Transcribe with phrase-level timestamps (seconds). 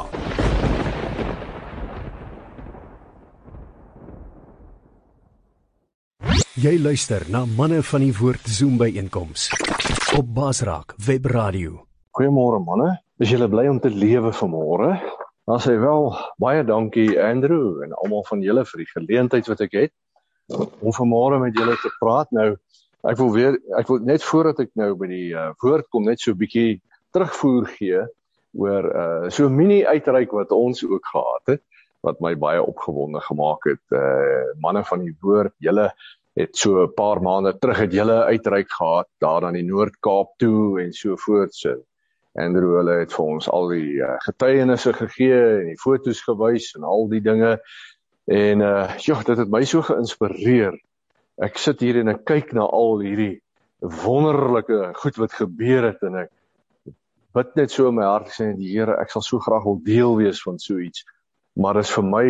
[6.56, 9.52] Jy luister na manne van die woord Zoom by einkoms
[10.16, 11.84] op Basraak Webradio.
[12.16, 12.96] Goeiemôre manne.
[13.20, 14.96] Is julle bly om te lewe vanmôre?
[15.46, 16.08] Dan sê wel
[16.42, 19.92] baie dankie Andrew en almal van julle vir die geleentheid wat ek het
[20.56, 22.32] om vanmôre met julle te praat.
[22.32, 22.54] Nou
[23.10, 26.20] ek wil weer ek wil net voordat ek nou by die uh, woord kom net
[26.20, 26.80] so 'n bietjie
[27.14, 28.02] terugvoer gee
[28.56, 31.62] oor uh, so 'n mini uitreik wat ons ook gehad het
[32.06, 33.82] wat my baie opgewonde gemaak het.
[33.90, 35.90] Uh manne van die woord, julle
[36.36, 40.80] het so 'n paar maande terug het julle uitreik gehad daar aan die Noord-Kaap toe
[40.82, 41.74] en so voort so.
[42.36, 46.84] Andrew hulle het vir ons al die uh, getuienisse gegee en die foto's gewys en
[46.84, 47.58] al die dinge.
[48.26, 50.76] En uh ja, dit het my so geïnspireer
[51.42, 53.40] ek sit hier en ek kyk na al hierdie
[53.80, 56.32] wonderlike goed wat gebeur het en ek
[57.36, 60.16] bid net so in my hart sê die Here ek sal so graag wil deel
[60.16, 61.04] wees van so iets.
[61.60, 62.26] Maar is vir my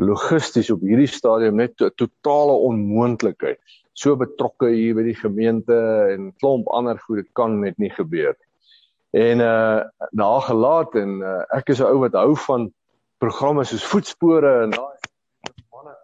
[0.00, 3.60] logisties op hierdie stadium net 'n to totale onmoontlikheid.
[3.92, 5.76] So betrokke hier by die gemeente
[6.12, 8.36] en klomp ander goed dit kan net nie gebeur
[9.16, 12.72] en uh daar gelaat en uh, ek is 'n ou wat hou van
[13.18, 14.96] programme soos voetspore en daai
[15.72, 15.94] manne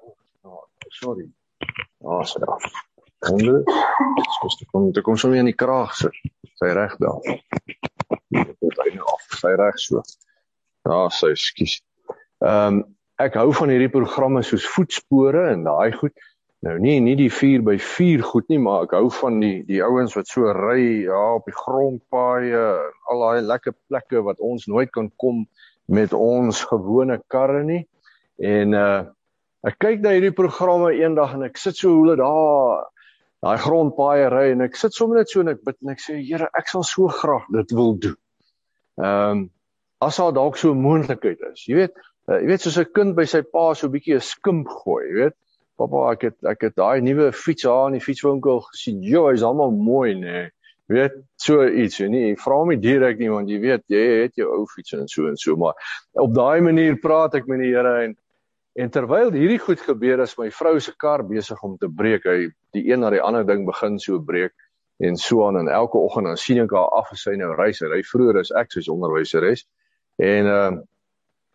[0.45, 1.29] oh, sorry
[2.05, 2.65] Ah, sy af.
[3.23, 3.63] Hande.
[4.37, 6.17] Skous te kom, te kom sommer in die kraag sit.
[6.59, 7.21] Sy reg daar.
[8.35, 9.29] Dit is nou af.
[9.39, 10.03] Sy reg so.
[10.89, 11.79] Ja, sy skus.
[12.43, 12.83] Ehm um,
[13.23, 16.15] ek hou van hierdie programme soos voetspore en daai goed.
[16.67, 19.79] Nou nie nie die 4 by 4 goed nie, maar ek hou van die die
[19.85, 22.65] ouens wat so ry ja op die grondpaaie,
[23.13, 25.45] al daai lekker plekke wat ons nooit kan kom
[25.87, 27.85] met ons gewone karre nie.
[28.43, 29.03] En uh
[29.63, 32.81] Ek kyk na hierdie programme eendag en ek sit so hoe hulle daar
[33.43, 36.17] daai grondpaaie ry en ek sit sommer net so en ek bid en ek sê
[36.19, 38.17] Here, ek sal so graag dit wil doen.
[38.99, 39.45] Ehm um,
[40.03, 41.63] as daar dalk so 'n moontlikheid is.
[41.69, 41.95] Jy weet,
[42.27, 45.05] uh, jy weet soos 'n kind by sy pa so 'n bietjie 'n skimp gooi,
[45.07, 45.37] jy weet.
[45.79, 48.99] Pappa, ek het ek het daai nuwe fiets daar in die fietswinkel gesien.
[49.03, 50.27] Jo, hy's almal mooi, nê.
[50.27, 50.51] Nee.
[50.91, 52.35] Jy weet, so iets, jy nie.
[52.35, 55.39] Vra my direk nie want jy weet jy het jou ou fiets en so en
[55.39, 55.75] so, maar
[56.19, 58.17] op daai manier praat ek met die Here en
[58.73, 62.25] En terwyl hierdie goed gebeur is my vrou se kar besig om te breek.
[62.25, 64.55] Hy die een na die ander ding begin so breek
[65.03, 67.73] en so aan en elke oggend dan sien ek haar af as sy nou ry.
[67.77, 69.67] Sy ry vroeër as ek soos onderwyseres.
[70.17, 70.73] En uh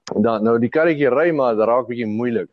[0.08, 2.52] dan nou die karretjie ry maar dit raak bietjie moeilik.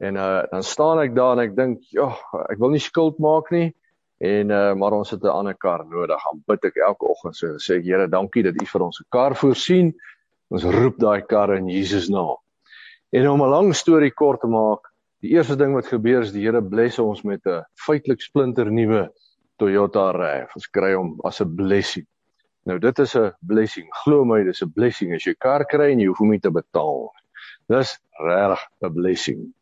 [0.00, 2.14] En uh dan staan ek daar en ek dink, "Ja,
[2.50, 3.74] ek wil nie skuld maak nie."
[4.20, 6.22] En uh maar ons het 'n ander kar nodig.
[6.22, 9.10] Dan bid ek elke oggend so sê ek, "Here, dankie dat U vir ons 'n
[9.10, 9.94] kar voorsien."
[10.50, 12.43] Ons roep daai kar in Jesus naam.
[13.14, 14.88] En om 'n lang storie kort te maak,
[15.22, 19.12] die eerste ding wat gebeur is die Here bless ons met 'n feitelik splinter nuwe
[19.56, 20.50] Toyota RAV.
[20.56, 22.06] Ons kry hom as 'n blessing.
[22.66, 23.86] Nou dit is 'n blessing.
[24.02, 26.50] Glo my, dis 'n blessing as jy kar kry en jy hoef hom nie te
[26.50, 27.76] betaal nie.
[27.76, 29.54] Dis regtig 'n blessing.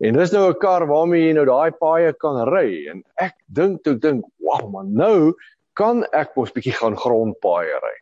[0.00, 3.84] En dis nou 'n kar waarmee jy nou daai paaie kan ry en ek dink
[3.84, 5.34] toe dink, "Wow, man, nou
[5.74, 7.96] kan ek mos bietjie gaan grondpaaie ry."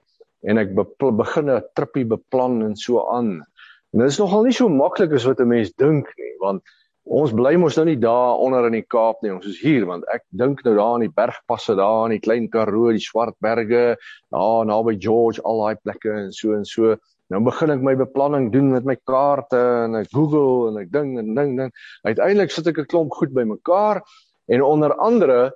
[0.49, 3.45] En ek begin 'n trippie beplan en so aan.
[3.97, 6.61] En dit is nogal nie so maklik as wat 'n mens dink nie, want
[7.19, 10.05] ons bly mos nou nie daar onder in die Kaap nie, ons is hier want
[10.13, 13.97] ek dink nou daar in die bergpasse daar in die Klein Karoo, die Swartberge,
[14.37, 16.99] daar naby George, al daai plekke en so en so.
[17.33, 21.19] Nou begin ek my beplanning doen met my kaarte en ek Google en ek ding
[21.19, 21.73] en ding ding.
[22.05, 24.03] Uiteindelik sit ek 'n klomp goed bymekaar
[24.49, 25.53] en onder andere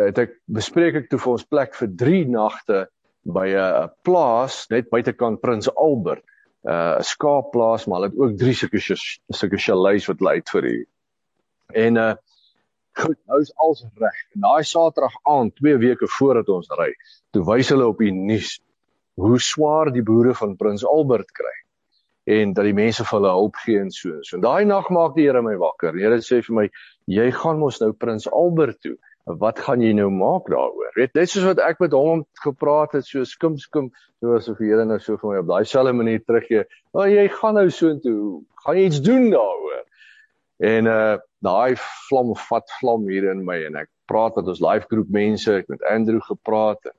[0.00, 2.86] het ek bespreek ek toe vir ons plek vir 3 nagte
[3.26, 6.24] by 'n plaas net buitekant Prins Albert.
[6.64, 10.78] Uh, 'n skaapplaas, maar hulle het ook drie sulke sulke chalets wat lei vir u.
[11.74, 12.14] En uh
[12.94, 14.18] goed, nou is alles reg.
[14.34, 16.92] En daai Saterdag aand, 2 weke voordat ons ry,
[17.34, 18.60] toe wys hulle op die nuus
[19.14, 21.54] hoe swaar die boere van Prins Albert kry
[22.24, 24.16] en dat die mense vir hulle hulp gee en so.
[24.24, 25.92] So daai nag maak die Here my wakker.
[25.92, 26.64] Die Here sê vir my,
[27.10, 30.90] jy gaan mos nou Prins Albert toe wat gaan jy nou maak daaroor?
[30.94, 33.90] Weet net soos wat ek met hom gepraat het, so skim skim,
[34.20, 36.64] so asof die Here nou so vir my op daai selfde manier teruggee.
[36.92, 38.42] "O, oh, jy gaan nou so intoe.
[38.64, 39.84] Gaan jy iets doen daaroor?"
[40.60, 41.76] En uh daai
[42.08, 45.68] vlam vat vlam hier in my en ek praat met ons live groep mense, ek
[45.68, 46.96] met Andrew gepraat en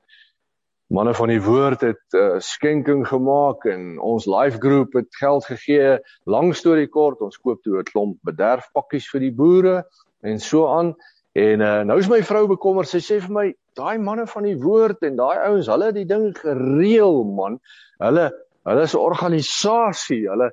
[0.94, 5.96] manne van die woord het uh, skenking gemaak en ons live groep het geld gegee.
[6.30, 9.76] Lang storie kort, ons koop toe 'n klomp bederfpakkies vir die boere
[10.22, 10.94] en so aan.
[11.36, 12.88] En uh, nou is my vrou bekommerd.
[12.88, 13.46] Sy sê vir my,
[13.76, 17.58] daai manne van die woord en daai ouens, hulle het die ding gereël, man.
[18.00, 18.30] Hulle
[18.66, 20.24] hulle is 'n organisasie.
[20.30, 20.48] Hulle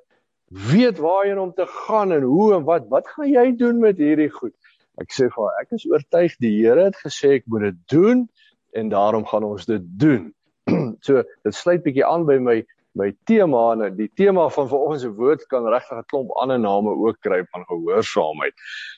[0.70, 2.90] weet waarheen om te gaan en hoe en wat.
[2.90, 4.54] Wat gaan jy doen met hierdie goed?
[5.02, 8.28] Ek sê vir haar, ek is oortuig die Here het gesê ek moet dit doen
[8.74, 10.34] en daarom gaan ons dit doen.
[11.06, 12.60] so, dit sluit bietjie aan by my
[12.94, 16.90] my tema en die tema van vanoggend se woord kan regtig 'n klomp ander name
[16.90, 18.54] ook kry van gehoorsaamheid.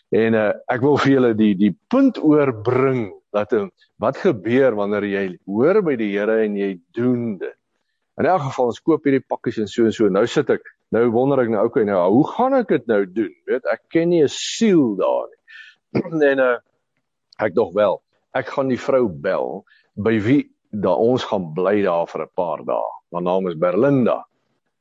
[0.09, 5.03] En uh, ek wil vir julle die die punt oorbring dat uh, wat gebeur wanneer
[5.03, 7.55] jy hoor by die Here en jy doen dit.
[8.19, 10.09] In elk geval ons koop hierdie pakkies en so en so.
[10.09, 10.63] Nou sit ek,
[10.95, 13.33] nou wonder ek nou okay, nou hoe gaan ek dit nou doen?
[13.47, 15.41] Weet, ek ken nie 'n siel daar nie.
[16.31, 16.57] en uh,
[17.39, 18.01] ek dog wel,
[18.35, 19.63] ek gaan die vrou bel
[19.95, 20.43] by wie
[20.81, 22.91] dat ons gaan bly daar vir 'n paar dae.
[23.13, 24.23] Haar naam is Berlinda.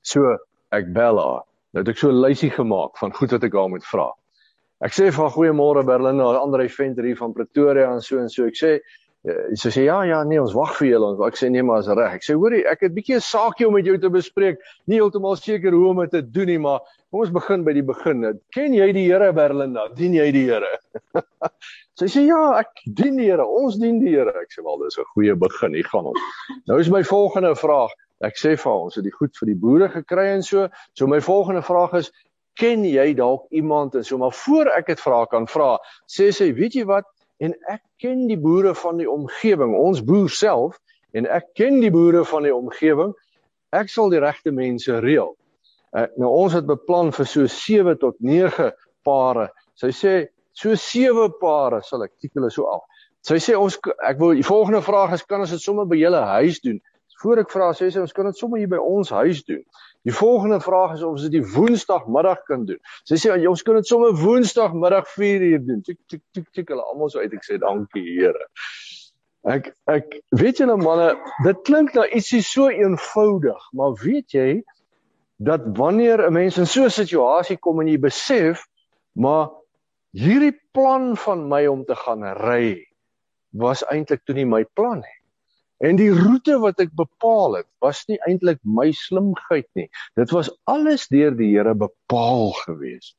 [0.02, 0.36] So
[0.72, 1.42] ek bel haar.
[1.72, 4.12] Nou het ek so 'n lysie gemaak van goed wat ek haar moet vra.
[4.80, 8.46] Ek sê van goeiemôre Berlinda, Andre Venter hier van Pretoria en so en so.
[8.46, 8.80] Ek sê
[9.56, 11.12] sy sê ja ja nee, ons wag vir julle.
[11.26, 12.18] Ek sê nee, maar is reg.
[12.18, 14.58] Ek sê hoorie, ek het 'n bietjie 'n saakie om met jou te bespreek.
[14.86, 16.80] Nie heeltemal seker hoe om dit te doen nie, maar
[17.10, 18.40] kom ons begin by die begin.
[18.52, 19.88] Ken jy die Here Berlinda?
[19.96, 20.68] Dien jy die Here?
[21.98, 23.46] Sy sê ja, ek dien die Here.
[23.46, 24.34] Ons dien die Here.
[24.42, 25.72] Ek sê wel, dis 'n goeie begin.
[25.72, 26.20] Hier gaan ons.
[26.68, 27.90] Nou is my volgende vraag.
[28.20, 30.68] Ek sê vir ons het die goed vir die boere gekry en so.
[30.94, 32.12] So my volgende vraag is,
[32.56, 36.52] ken jy dalk iemand en so maar voor ek dit vra kan vra, sê sy,
[36.54, 37.08] weet jy wat?
[37.42, 39.74] En ek ken die boere van die omgewing.
[39.74, 40.78] Ons boer self
[41.14, 43.14] en ek ken die boere van die omgewing.
[43.74, 45.34] Ek sal die regte mense reël.
[45.94, 48.70] Uh, nou ons het beplan vir so 7 tot 9
[49.06, 49.48] pare.
[49.78, 50.14] Sy sê
[50.54, 52.82] so sewe pare sal ek tik hulle so af.
[53.24, 56.22] Sy sê ons ek wil die volgende vraag is kan ons dit sommer by julle
[56.34, 56.80] huis doen?
[57.22, 59.62] Voor ek vra sê sy ons kan dit sommer hier by ons huis doen.
[60.04, 62.80] Die volgende vraag is of ons dit die woensdagmiddag kan doen.
[63.08, 65.80] Sy sê ons kan dit sommer woensdagmiddag 4 uur doen.
[65.86, 68.48] Tik tik tik tik hulle almal so uit ek sê dankie Here.
[69.48, 71.14] Ek ek weet julle manne,
[71.44, 74.62] dit klink nou ietsie so eenvoudig, maar weet jy
[75.44, 78.66] dat wanneer 'n mens in so 'n situasie kom en jy besef
[79.12, 79.50] maar
[80.12, 82.86] hierdie plan van my om te gaan ry
[83.52, 85.18] was eintlik toe nie my plan nie.
[85.82, 89.88] En die roete wat ek bepaal het, was nie eintlik my slimheid nie.
[90.14, 93.14] Dit was alles deur die Here bepaal gewees.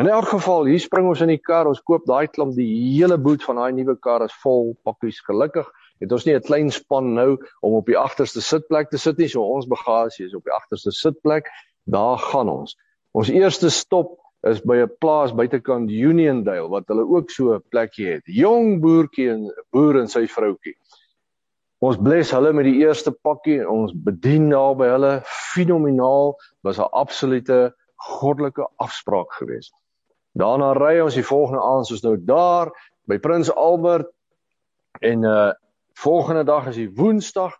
[0.00, 3.18] In elk geval, hier spring ons in die kar, ons koop daai klomp, die hele
[3.20, 5.18] boot van daai nuwe kar is vol pakkies.
[5.26, 5.68] Gelukkig
[6.00, 9.28] het ons nie 'n klein span nou om op die agterste sitplek te sit nie,
[9.28, 11.50] so ons bagasie is op die agterste sitplek.
[11.84, 12.76] Daar gaan ons.
[13.12, 14.18] Ons eerste stop
[14.48, 18.22] is by 'n plaas buitekant Uniondale wat hulle ook so 'n plekjie het.
[18.24, 20.74] Jong boertjie en boer en sy vroutjie.
[21.82, 25.12] Ons bless hulle met die eerste pakkie ons bedien daar by hulle
[25.52, 26.36] fenomenaal.
[26.62, 29.74] Was 'n absolute goddelike afspraak geweest.
[30.38, 32.70] Daarna ry ons die volgende aand soos nou daar
[33.06, 34.10] by Prins Albert
[35.00, 35.52] en uh
[35.94, 37.52] volgende dag is die Woensdag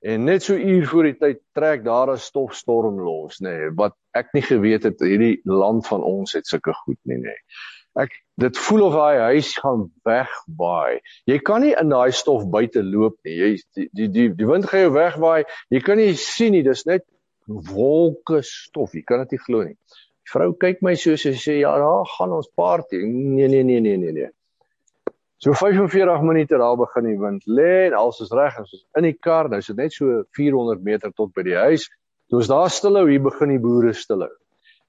[0.00, 3.94] En net so uur voor die tyd trek daar 'n stofstorm los, nê, nee, wat
[4.16, 7.22] ek nie geweet het hierdie land van ons het sulke goed nie, nê.
[7.22, 7.40] Nee.
[8.00, 11.00] Ek dit voel of daai huis gaan wegwaai.
[11.28, 13.36] Jy kan nie in daai stof buite loop nie.
[13.36, 15.44] Jy die die die, die wind gaan jou wegwaai.
[15.74, 17.04] Jy kan nie sien nie, dis net
[17.46, 18.94] wolke stof.
[18.96, 19.76] Jy kan dit nie glo nie.
[20.24, 23.02] Die vrou kyk my so sy sê ja, daar gaan ons party.
[23.04, 24.30] Nee nee nee nee nee nee.
[25.40, 29.06] So 45 minute daar begin die wind lê en alles is reg en soos in
[29.08, 31.86] die kar, nou is dit net so 400 meter tot by die huis.
[32.28, 34.28] Toe is daar stilhou, hier begin die boere stilhou.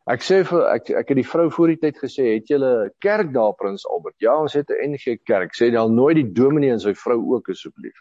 [0.09, 2.91] Ek sê vir ek ek het die vrou voor die tyd gesê, "Het julle 'n
[2.99, 5.53] kerk daar Prins Albert?" Ja, ons het 'n NG Kerk.
[5.53, 7.97] Sê dan nooit die dominee en sy vrou ook asseblief.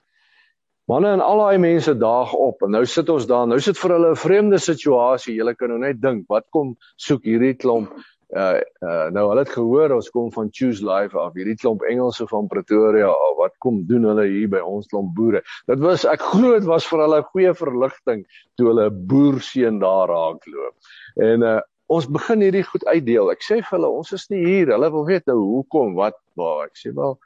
[0.88, 3.46] Manne en al daai mense daag op en nou sit ons daar.
[3.46, 5.34] Nou sit vir hulle 'n vreemde situasie.
[5.34, 7.92] Julle kan nou net dink, wat kom soek hierdie klomp
[8.36, 12.26] uh, uh nou hulle het gehoor ons kom van Choose Life af hierdie klomp Engelse
[12.30, 16.22] van Pretoria af wat kom doen hulle hier by ons klomp boere dit was ek
[16.32, 18.24] glo dit was vir hulle 'n goeie verligting
[18.56, 23.76] toe hulle boerseun daar raakloop en uh ons begin hierdie goed uitdeel ek sê vir
[23.76, 27.16] hulle ons is nie hier hulle wil weet nou hoekom wat waar ek sê wel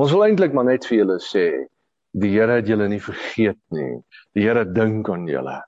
[0.00, 1.46] ons wil eintlik maar net vir julle sê
[2.20, 4.00] die Here het julle nie vergeet nie
[4.34, 5.60] die Here dink aan julle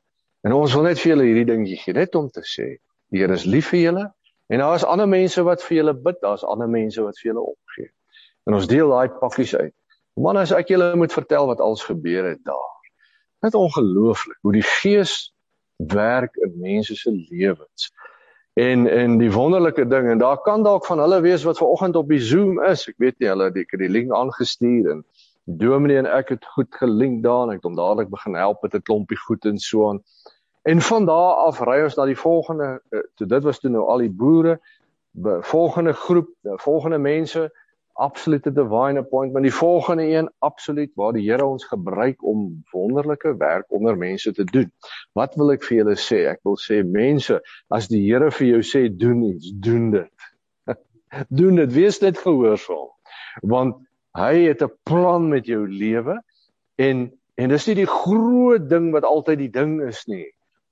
[0.46, 2.74] en ons wil net vir julle hierdie dingetjie gee net om te sê
[3.12, 4.08] die Here is lief vir julle
[4.52, 7.44] En daar is ander mense wat vir julle bid, daar's ander mense wat vir julle
[7.54, 7.88] opgee.
[8.44, 9.72] En ons deel daai pakkies uit.
[10.20, 12.74] Man, as ek julle moet vertel wat als gebeur het daar.
[13.40, 15.32] Dit ongelooflik hoe die Gees
[15.94, 17.88] werk in mense se lewens.
[18.52, 21.96] En en die wonderlike ding en daar kan dalk van hulle wees wat ver oggend
[21.96, 22.88] op die Zoom is.
[22.88, 25.04] Ek weet nie hulle het die, die link aangestuur en
[25.44, 28.74] Dominee en ek het goed gelink daar en ek het hom dadelik begin help met
[28.74, 30.02] 'n klompie goed en so aan.
[30.62, 33.88] En van daar af ry ons na die volgende uh, toe dit was toe nou
[33.88, 34.60] al die boere,
[35.40, 37.50] volgende groep, uh, volgende mense,
[38.02, 43.70] absolute divine appointment, die volgende een absoluut waar die Here ons gebruik om wonderlike werk
[43.70, 44.70] onder mense te doen.
[45.18, 46.24] Wat wil ek vir julle sê?
[46.32, 47.38] Ek wil sê mense,
[47.70, 50.28] as die Here vir jou sê doen iets, doen dit.
[51.42, 52.90] doen dit, wees net gehoorsaam.
[53.54, 53.78] Want
[54.18, 56.18] hy het 'n plan met jou lewe
[56.76, 60.26] en en dis nie die groot ding wat altyd die ding is nie.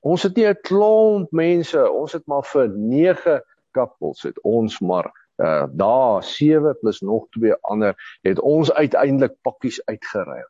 [0.05, 3.41] Ons het nie 'n klomp mense, ons het maar vir 9
[3.73, 5.11] kappels het ons maar
[5.41, 10.49] uh daar 7 plus nog twee ander het ons uiteindelik pakkies uitgeruil.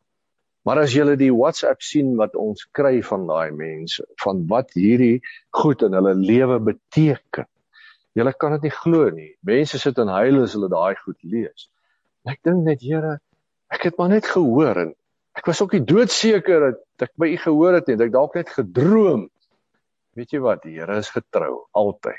[0.67, 5.23] Maar as jy die WhatsApp sien wat ons kry van daai mense, van wat hierdie
[5.57, 7.49] goed in hulle lewe beteken.
[8.19, 9.33] Jy kan dit nie glo nie.
[9.47, 11.71] Mense sit in huil as hulle daai goed lees.
[12.29, 13.19] Ek dink net Here,
[13.73, 14.95] ek het maar net gehoor en
[15.39, 18.35] ek was ook nie doodseker dat ek by u gehoor het nie, dat ek dalk
[18.37, 19.31] net gedroom
[20.19, 22.19] Weet jy wat, die Here is getrou altyd.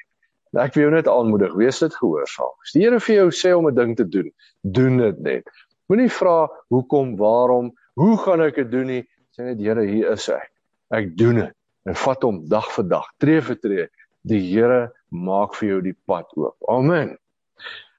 [0.60, 2.52] Ek wil jou net aanmoedig, wees dit gehoorsaam.
[2.66, 4.32] As die Here vir jou sê om 'n ding te doen,
[4.62, 5.44] doen dit net.
[5.88, 9.08] Moenie vra hoekom, waarom, hoe gaan ek dit doen nie.
[9.32, 10.52] Sê net Here, hier is ek.
[10.92, 11.56] Ek doen dit
[11.86, 13.88] en vat hom dag vir dag, tree vir tree.
[14.24, 16.56] Die Here maak vir jou die pad oop.
[16.70, 17.18] Amen.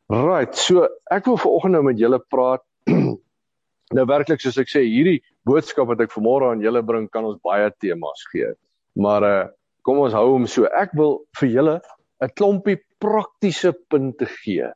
[0.09, 2.63] Right, so ek wil vanoggend nou met julle praat.
[3.97, 7.41] nou werklik soos ek sê, hierdie boodskap wat ek vanmôre aan julle bring, kan ons
[7.43, 8.55] baie temas gee.
[8.95, 9.49] Maar uh
[9.87, 10.69] Kom ons hou hom so.
[10.79, 11.75] Ek wil vir julle
[12.23, 14.71] 'n klompie praktiese punte gee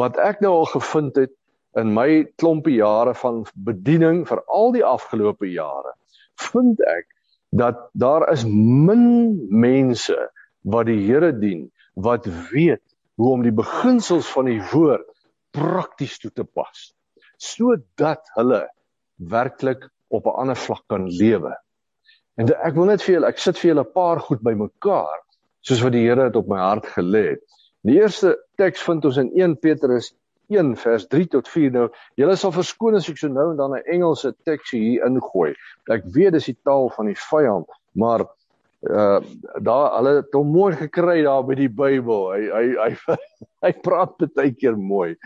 [0.00, 1.34] wat ek nou al gevind het
[1.80, 5.94] in my klompie jare van bediening vir al die afgelope jare.
[6.52, 7.08] Vind ek
[7.52, 10.16] dat daar is min mense
[10.64, 12.84] wat die Here dien wat weet
[13.20, 15.06] hoe om die beginsels van die woord
[15.52, 16.90] prakties toe te pas
[17.42, 18.62] sodat hulle
[19.32, 21.52] werklik op 'n ander vlak kan lewe.
[22.38, 25.18] En ek wil net vir julle, ek sit vir julle 'n paar goed bymekaar
[25.66, 27.44] soos wat die Here dit op my hart gelê het.
[27.86, 30.12] Die eerste teks vind ons in 1 Petrus
[30.52, 31.88] 1 vers 3 tot 4 nou.
[32.20, 35.54] Julle sal verskoon as ek so nou en dan 'n Engelse teks hier ingooi.
[35.90, 38.26] Ek weet dis die taal van die vyand, maar
[38.90, 39.20] uh
[39.62, 42.30] daar hulle het hom mooi gekry daar by die Bybel.
[42.34, 43.16] Hy hy hy
[43.64, 45.16] hy praat baie keer mooi.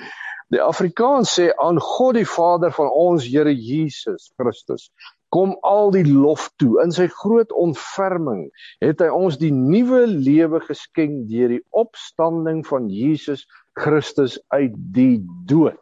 [0.55, 4.91] Die Afrikaans sê aan God die Vader van ons Here Jesus Christus
[5.35, 6.77] kom al die lof toe.
[6.83, 8.47] In sy groot ontferming
[8.85, 15.21] het hy ons die nuwe lewe geskenk deur die opstanding van Jesus Christus uit die
[15.51, 15.81] dood.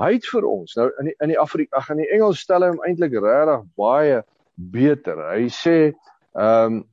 [0.00, 2.64] Hy het vir ons nou in die, in die Afrika, ag in die Engels stel
[2.64, 4.22] hy hom eintlik regtig baie
[4.56, 5.20] beter.
[5.28, 5.76] Hy sê
[6.38, 6.84] um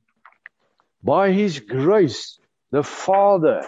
[1.06, 2.40] by his grace
[2.74, 3.62] the father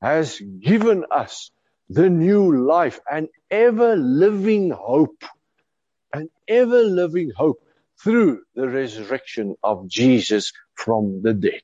[0.00, 1.50] has given us
[1.90, 5.24] the new life and ever living hope
[6.12, 7.60] an ever living hope
[8.02, 11.62] through the resurrection of Jesus from the dead.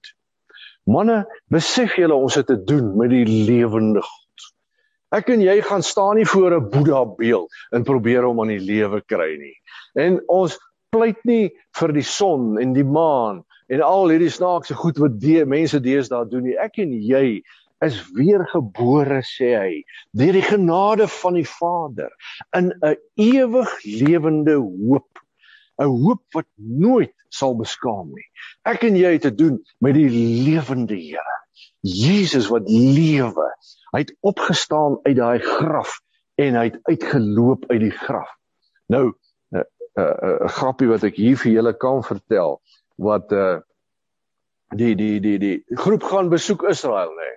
[0.87, 4.49] Manne, besef julle ons het te doen met die lewende God.
[5.15, 8.61] Ek en jy gaan staan nie voor 'n Boeddha beeld en probeer hom aan die
[8.61, 9.57] lewe kry nie.
[9.95, 10.59] En ons
[10.91, 15.45] pleit nie vir die son en die maan en al hierdie snaakse goed wat die
[15.45, 16.59] mense deesdae doen nie.
[16.59, 17.41] Ek en jy
[17.87, 19.75] is weergebore sê hy
[20.17, 22.11] deur die genade van die Vader
[22.57, 25.23] in 'n ewig lewende hoop
[25.83, 28.27] 'n hoop wat nooit sal beskaam nie.
[28.63, 31.39] Ek en jy het te doen met die lewende Here.
[31.81, 33.49] Jesus wat lewe.
[33.93, 36.01] Hy het opgestaan uit daai graf
[36.41, 38.31] en hy het uitgeloop uit die graf.
[38.87, 39.63] Nou 'n uh,
[39.99, 42.61] uh, uh, grappie wat ek hier vir julle kan vertel
[42.97, 43.61] wat uh
[44.75, 47.23] die die die die groep gaan besoek Israel nê.
[47.23, 47.37] Nee.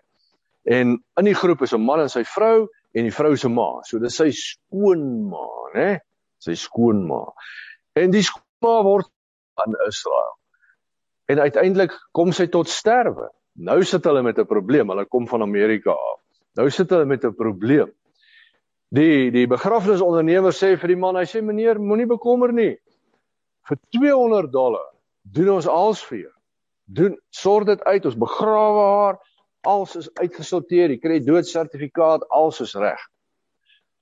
[0.68, 3.82] En in die groep is 'n man en sy vrou en die vrou se ma.
[3.84, 6.00] So dis sy skoonma, né?
[6.40, 7.24] Sy skoonma.
[7.96, 9.08] En die skoonma word
[9.56, 10.36] aan Israel.
[11.28, 13.30] En uiteindelik kom sy tot sterwe.
[13.56, 14.90] Nou sit hulle met 'n probleem.
[14.90, 16.20] Hulle kom van Amerika af.
[16.56, 17.92] Nou sit hulle met 'n probleem.
[18.90, 22.78] Die die begrafnisondernemer sê vir die man, hy sê meneer, moenie bekommer nie.
[23.68, 26.34] Vir 200 dollar doen ons alles vir jou.
[26.86, 29.20] Doen sorg dit uit, ons begrawe haar
[29.68, 33.02] als is uitgesorteer, jy kry doodsertifikaat, als is reg.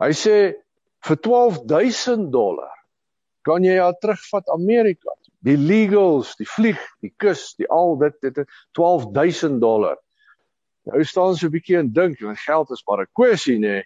[0.04, 0.38] Hy sê
[1.06, 2.74] vir 12000 dollar
[3.46, 5.14] kan jy haar terugvat Amerika.
[5.46, 8.42] Die legals, die vlieg, die kus, die al dit dit
[8.78, 10.00] 12000 dollar.
[10.90, 13.84] Nou staan so 'n bietjie en dink, want geld is maar 'n kwessie nê.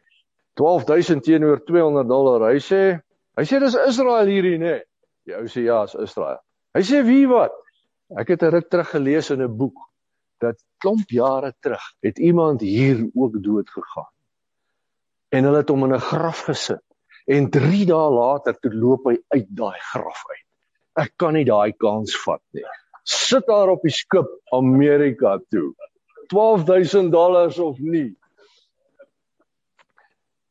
[0.55, 2.51] 12000 teenoor 200 dollar.
[2.51, 3.00] Hy sê,
[3.38, 4.79] hy sê dis Israel hierdie nê.
[4.79, 4.83] Nee.
[5.25, 6.39] Die ou sê ja, is Israel.
[6.75, 7.51] Hy sê wie wat?
[8.17, 9.88] Ek het 'n ruk terug gelees in 'n boek
[10.39, 14.12] dat klomp jare terug het iemand hier ook dood gegaan.
[15.29, 16.84] En hulle het hom in 'n graf gesit
[17.25, 20.46] en 3 dae later toe loop hy uit daai graf uit.
[21.05, 22.65] Ek kan nie daai kans vat nie.
[23.03, 25.74] Sit daar op die skip Amerika toe.
[26.34, 28.15] 12000 dollars of nie.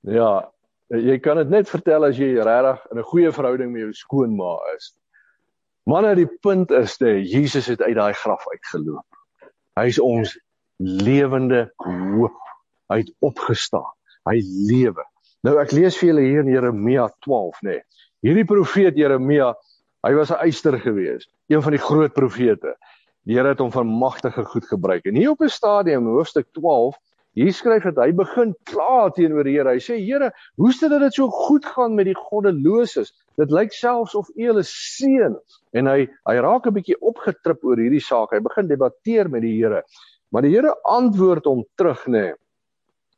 [0.01, 0.51] Ja,
[0.89, 4.55] jy kan dit net vertel as jy regtig in 'n goeie verhouding met jou skoonma
[4.77, 4.95] is.
[5.85, 9.08] Manne, die punt is dat Jesus het uit daai graf uitgeloop.
[9.79, 10.35] Hy is ons
[10.83, 12.39] lewende hoop.
[12.91, 13.87] Hy het opgestaan.
[14.27, 15.05] Hy lewe.
[15.47, 17.79] Nou ek lees vir julle hier in Jeremia 12, nê.
[17.79, 17.85] Nee.
[18.27, 19.53] Hierdie profeet Jeremia,
[20.03, 22.75] hy was 'n eyster gewees, een van die groot profete.
[23.23, 25.07] Die Here het hom vir magtige goed gebruik.
[25.07, 26.97] En hier op 'n stadium, hoofstuk 12,
[27.39, 29.71] hier skryf dat hy begin kla teenoor die Here.
[29.77, 33.13] Hy sê: "Here, hoe stel dit dit so goed gaan met die goddeloses?
[33.39, 35.37] Dit lyk selfs of U hulle seën."
[35.79, 38.33] En hy hy raak 'n bietjie opgetrip oor hierdie saak.
[38.35, 39.83] Hy begin debatteer met die Here.
[40.33, 42.27] Maar die Here antwoord hom terug, nê.
[42.27, 42.35] Nee.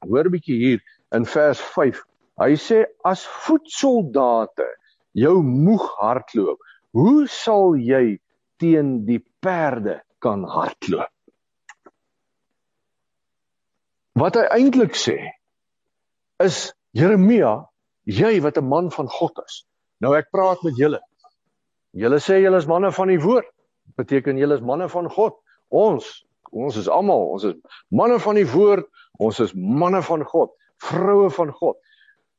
[0.08, 0.80] Hoor bietjie hier
[1.12, 2.02] in vers 5.
[2.40, 4.68] Hy sê: "As voetsoldate
[5.14, 6.58] jou moeg hardloop,
[6.92, 8.18] hoe sal jy
[8.58, 11.08] teen die perde kan hardloop?"
[14.18, 15.16] Wat hy eintlik sê
[16.42, 17.66] is Jeremia,
[18.04, 19.64] jy wat 'n man van God is.
[20.00, 21.00] Nou ek praat met julle.
[21.92, 23.46] Julle sê julle is manne van die woord.
[23.96, 25.34] Beteken julle is manne van God.
[25.68, 27.54] Ons, ons is almal, ons is
[27.90, 28.86] manne van die woord,
[29.18, 31.76] ons is manne van God, vroue van God.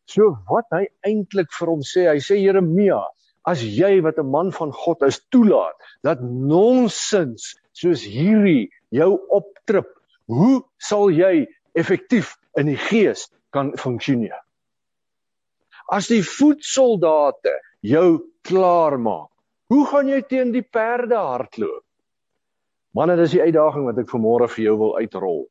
[0.05, 2.99] So wat hy eintlik vir hom sê, hy sê Jeremia,
[3.47, 9.87] as jy wat 'n man van God is toelaat dat nonsens soos hierdie jou optrip,
[10.27, 11.47] hoe sal jy
[11.77, 14.39] effektief in die gees kan funksioneer.
[15.91, 19.29] As die voetsoldate jou klaar maak,
[19.71, 21.83] hoe gaan jy teen die perde hardloop?
[22.95, 25.45] Manne, dis die uitdaging wat ek vanmôre vir jou wil uitrol.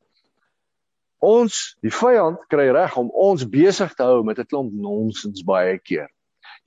[1.25, 5.77] Ons, die vyand kry reg om ons besig te hou met 'n klomp nonsens baie
[5.77, 6.09] keer.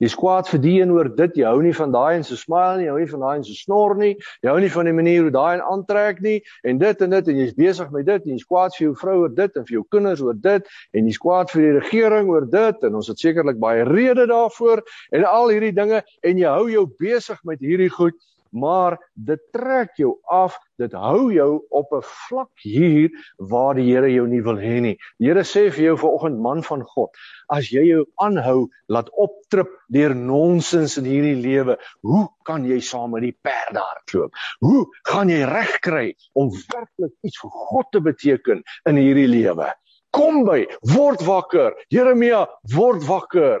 [0.03, 1.37] Jy's kwaad vir die en oor dit.
[1.39, 3.45] Jy hou nie van daai en se smile nie, jy hou nie van daai en
[3.47, 4.11] se snor nie.
[4.43, 6.35] Jy hou nie van die manier hoe daai en aantrek nie
[6.67, 9.15] en dit en dit en jy's besig met dit en jy's kwaad vir jou vrou
[9.23, 12.47] oor dit en vir jou kinders oor dit en jy's kwaad vir die regering oor
[12.51, 14.83] dit en ons het sekerlik baie redes daarvoor
[15.15, 18.19] en al hierdie dinge en jy hou jou besig met hierdie goed
[18.55, 24.09] maar dit trek jou af, dit hou jou op 'n vlak hier waar die Here
[24.11, 24.97] jou nie wil hê nie.
[25.19, 27.09] Die Here sê vir jou vanoggend man van God,
[27.49, 33.11] as jy jou aanhou laat optrip deur nonsens in hierdie lewe, hoe kan jy saam
[33.11, 34.31] met die perde hardloop?
[34.59, 39.73] Hoe gaan jy regkry om werklik iets vir God te beteken in hierdie lewe?
[40.11, 40.65] Kom by,
[40.95, 41.73] word wakker.
[41.89, 43.59] Jeremia, word wakker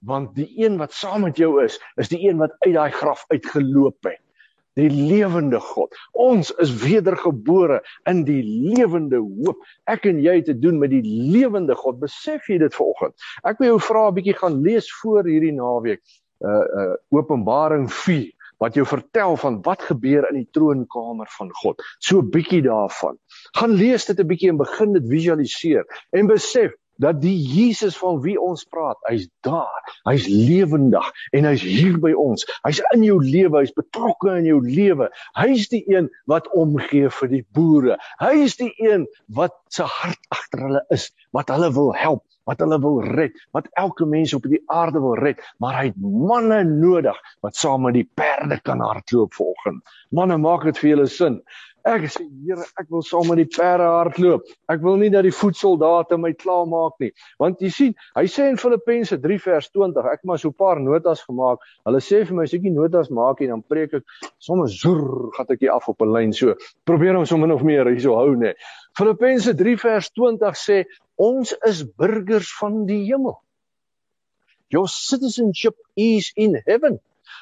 [0.00, 3.24] want die een wat saam met jou is, is die een wat uit daai graf
[3.28, 4.20] uitgeloop het.
[4.78, 5.96] Die lewende God.
[6.12, 9.64] Ons is wedergebore in die lewende hoop.
[9.90, 11.98] Ek en jy het te doen met die lewende God.
[12.00, 13.16] Besef jy dit vanoggend?
[13.42, 16.00] Ek wil jou vra 'n bietjie gaan lees voor hierdie naweek.
[16.40, 21.82] Uh uh Openbaring 4 wat jou vertel van wat gebeur in die troonkamer van God.
[21.98, 23.18] So 'n bietjie daarvan.
[23.58, 28.20] Gaan lees dit 'n bietjie en begin dit visualiseer en besef dat die Jesus van
[28.24, 29.82] wie ons praat, hy's daar.
[30.08, 32.46] Hy's lewendig en hy's hier by ons.
[32.66, 35.10] Hy's in jou lewe, hy's betrokke in jou lewe.
[35.38, 37.98] Hy's die een wat omgee vir die boere.
[38.22, 39.08] Hy's die een
[39.40, 43.68] wat se hart agter hulle is, wat hulle wil help wat hulle wil red, wat
[43.78, 47.94] elke mens op die aarde wil red, maar hy het manne nodig wat saam met
[47.98, 49.92] die perde kan hardloop vanoggend.
[50.16, 51.40] Manne, maak dit vir julle sin.
[51.88, 54.44] Ek sê Here, ek wil saam met die perde hardloop.
[54.68, 57.10] Ek wil nie dat die voetsoldate my klaarmaak nie.
[57.40, 60.58] Want jy sien, hy sê in Filippense 3 vers 20, ek het maar so 'n
[60.60, 61.64] paar notas gemaak.
[61.86, 64.04] Hulle sê vir my as ek nie notas maak nie, dan preek ek
[64.38, 66.54] sommer zoer, gaan ek hier af op 'n lyn so.
[66.84, 68.54] Probeer om so min of meer hierso hou nê.
[68.96, 70.84] Filippense 3 vers 20 sê
[71.16, 73.40] ons is burgers van die hemel.
[74.68, 77.00] Your citizenship is in heaven.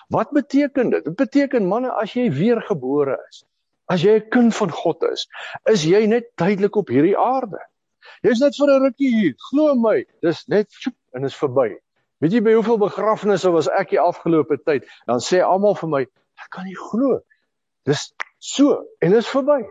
[0.08, 1.04] Wat beteken dit?
[1.04, 3.44] Dit beteken manne as jy weergebore is,
[3.88, 5.26] As jy 'n kind van God is,
[5.72, 7.60] is jy net tydelik op hierdie aarde.
[8.22, 9.34] Jy's net vir 'n rukkie hier.
[9.50, 11.76] Glo my, dis net sjoep en is verby.
[12.20, 14.86] Weet jy by hoeveel begrafnisse was ek die afgelope tyd?
[15.06, 17.20] Dan sê almal vir my, ek kan nie glo.
[17.86, 19.62] Dis so en is verby.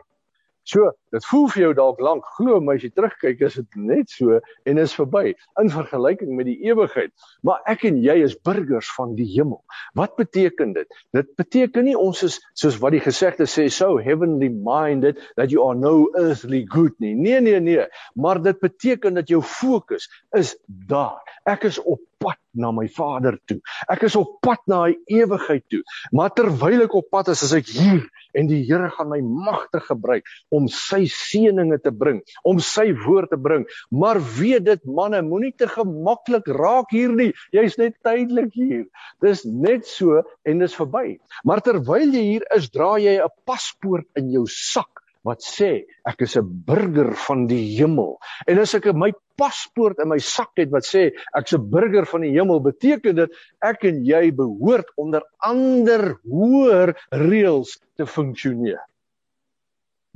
[0.67, 4.11] So, dit voel vir jou dalk lank, glo my as jy terugkyk is dit net
[4.11, 5.29] so en is verby
[5.61, 7.13] in vergelyking met die ewigheid.
[7.47, 9.61] Maar ek en jy is burgers van die hemel.
[9.95, 10.99] Wat beteken dit?
[11.15, 15.63] Dit beteken nie ons is soos wat die gesegde sê so heavenly minded that you
[15.63, 17.15] are no earthly good nie.
[17.15, 17.87] Nee nee nee,
[18.19, 21.23] maar dit beteken dat jou fokus is daar.
[21.47, 23.59] Ek is op pad na my Vader toe.
[23.91, 25.83] Ek is op pad na hy ewigheid toe.
[26.15, 28.03] Maar terwyl ek op pad is, is ek hier
[28.37, 33.31] en die Here gaan my magtig gebruik om sy seëninge te bring, om sy woord
[33.33, 33.65] te bring.
[33.89, 37.31] Maar weet dit manne, moenie te gemaklik raak hier nie.
[37.55, 38.85] Jy's net tydelik hier.
[39.23, 41.17] Dis net so en dis verby.
[41.47, 44.96] Maar terwyl jy hier is, dra jy 'n paspoort in jou sak
[45.27, 48.17] wat sê ek is 'n burger van die hemel.
[48.47, 52.21] En as ek my paspoort in my sak het wat sê ek's 'n burger van
[52.21, 58.81] die hemel, beteken dit ek en jy behoort onder ander hoër reëls te funksioneer.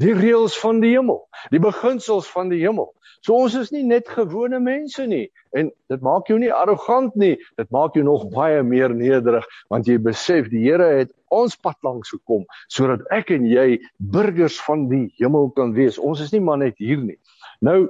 [0.02, 1.20] Die reëls van die hemel,
[1.54, 2.90] die beginsels van die hemel.
[3.22, 7.36] So ons is nie net gewone mense nie en dit maak jou nie arrogant nie,
[7.60, 11.78] dit maak jou nog baie meer nederig want jy besef die Here het ons pad
[11.86, 13.78] langs gekom sodat ek en jy
[14.16, 16.02] burgers van die hemel kan wees.
[16.02, 17.20] Ons is nie maar net hier nie.
[17.62, 17.86] Nou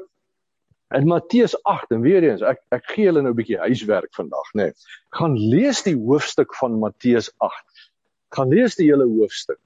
[0.92, 4.48] in Matteus 8 en weer eens ek ek gee julle nou 'n bietjie huiswerk vandag,
[4.54, 4.68] nê.
[4.68, 4.74] Nee.
[5.16, 7.88] Gaan lees die hoofstuk van Matteus 8.
[8.36, 9.60] Gaan lees die hele hoofstuk.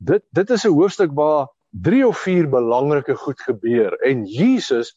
[0.00, 4.92] Dit dit is 'n hoofstuk waar drie of vier belangrike goed gebeur en Jesus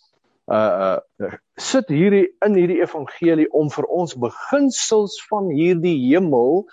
[0.52, 6.66] uh uh sit hierdie in hierdie evangelie om vir ons beginsels van hierdie hemel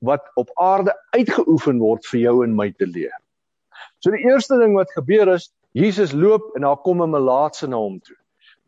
[0.00, 3.14] wat op aarde uitgeoefen word vir jou en my te leer.
[4.00, 7.76] So die eerste ding wat gebeur is Jesus loop en daar kom 'n melaatse na
[7.76, 8.16] hom toe.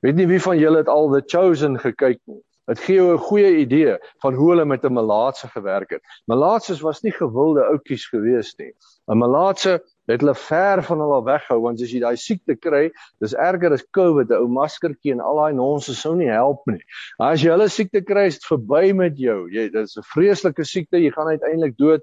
[0.02, 2.42] Weet nie wie van julle het al The Chosen gekyk nie.
[2.66, 6.02] Dit gee jou 'n goeie idee van hoe hulle met 'n melaatse gewerk het.
[6.26, 8.72] Melaatses was nie gewilde ouetjies gewees nie.
[9.08, 12.90] 'n Melaatse het hulle ver van hulle weghou want as jy daai siekte kry,
[13.22, 16.82] dis erger as COVID, 'n ou maskertjie en al daai nonsens sou nie help nie.
[17.20, 19.48] As jy hulle siekte kry, is dit verby met jou.
[19.50, 22.02] Jy dis 'n vreeslike siekte, jy gaan uiteindelik dood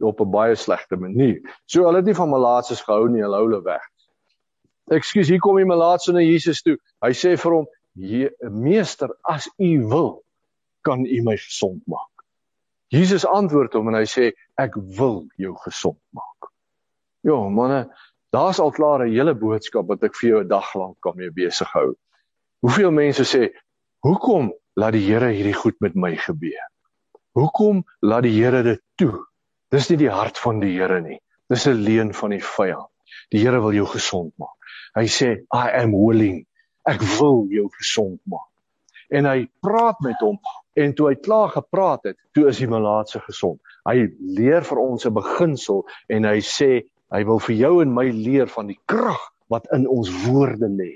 [0.00, 1.40] op 'n baie slegte manier.
[1.66, 3.82] So hulle het nie van malaatses gehou nie, hulle hou hulle weg.
[4.90, 6.76] Ekskuus, hier kom die malaatse na Jesus toe.
[7.00, 7.66] Hy sê vir hom:
[8.50, 10.24] "Meester, as u wil,
[10.82, 12.10] kan u my gesond maak."
[12.90, 16.53] Jesus antwoord hom en hy sê: "Ek wil jou gesond maak."
[17.24, 17.88] Ja, manne,
[18.36, 21.30] daar's al klaar 'n hele boodskap wat ek vir jou 'n dag lank kan mee
[21.30, 21.94] besig hou.
[22.60, 23.48] Hoeveel mense sê,
[24.04, 26.68] "Hoekom laat die Here hierdie goed met my gebeur?"
[27.32, 29.24] Hoekom laat die Here dit toe?
[29.70, 31.18] Dis nie die hart van die Here nie.
[31.48, 32.90] Dis 'n leuen van die vyand.
[33.30, 34.58] Die Here wil jou gesond maak.
[34.94, 36.46] Hy sê, "I am willing."
[36.86, 38.50] Ek wil jou gesond maak.
[39.10, 40.38] En hy praat met hom
[40.74, 43.60] en toe hy klaar gepraat het, toe is die malaatse gesond.
[43.84, 46.84] Hy leer vir ons 'n beginsel en hy sê
[47.14, 49.20] Hy wil vir jou en my leer van die krag
[49.52, 50.92] wat in ons woorde lê.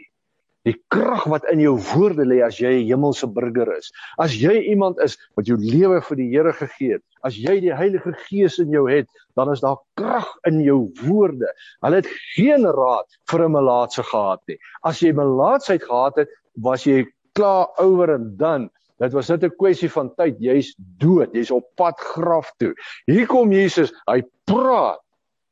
[0.66, 3.92] Die krag wat in jou woorde lê as jy 'n hemelse burger is.
[4.18, 7.72] As jy iemand is wat jou lewe vir die Here gegee het, as jy die
[7.72, 11.46] Heilige Gees in jou het, dan is daar krag in jou woorde.
[11.82, 14.58] Hulle het geen raad vir 'n melaatse gehad nie.
[14.82, 19.54] As jy melaatsheid gehad het, was jy klaar oor en dan Dit was net 'n
[19.56, 20.40] kwessie van tyd.
[20.40, 21.32] Jy's dood.
[21.32, 22.74] Jy's op pad graf toe.
[23.06, 23.92] Hier kom Jesus.
[24.08, 24.98] Hy praat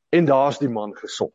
[0.09, 1.33] en daar's die man gesond.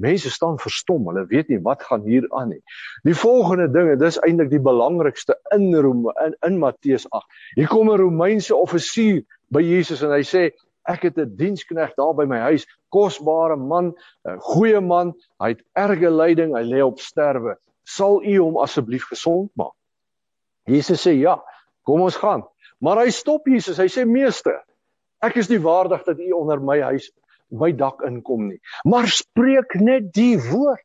[0.00, 2.62] Mense staan verstom, hulle weet nie wat gaan hier aan nie.
[3.04, 7.26] Die volgende dinge, dis eintlik die belangrikste in Rome in, in Matteus 8.
[7.58, 9.20] Hier kom 'n Romeinse offisier
[9.52, 10.50] by Jesus en hy sê
[10.88, 13.92] ek het 'n diensknegt daar by my huis, kosbare man,
[14.24, 17.56] 'n goeie man, hy het erge lyding, hy lê op sterwe.
[17.84, 19.76] Sal u hom asseblief gesond maak?
[20.64, 21.42] Jesus sê ja,
[21.84, 22.44] kom ons gaan.
[22.80, 24.62] Maar hy stop Jesus, hy sê meester,
[25.20, 27.10] ek is nie waardig dat u onder my huis
[27.50, 28.60] my dak inkom nie.
[28.84, 30.84] Maar spreek net die woord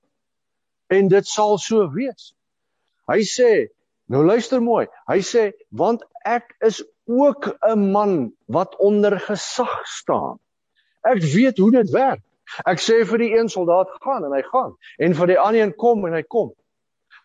[0.94, 2.34] en dit sal so wees.
[3.10, 3.52] Hy sê,
[4.10, 4.86] nou luister mooi.
[5.10, 10.40] Hy sê want ek is ook 'n man wat onder gesag staan.
[11.04, 12.22] Ek weet hoe dit werk.
[12.66, 15.76] Ek sê vir die een soldaat gaan en hy gaan en vir die ander een
[15.76, 16.54] kom en hy kom.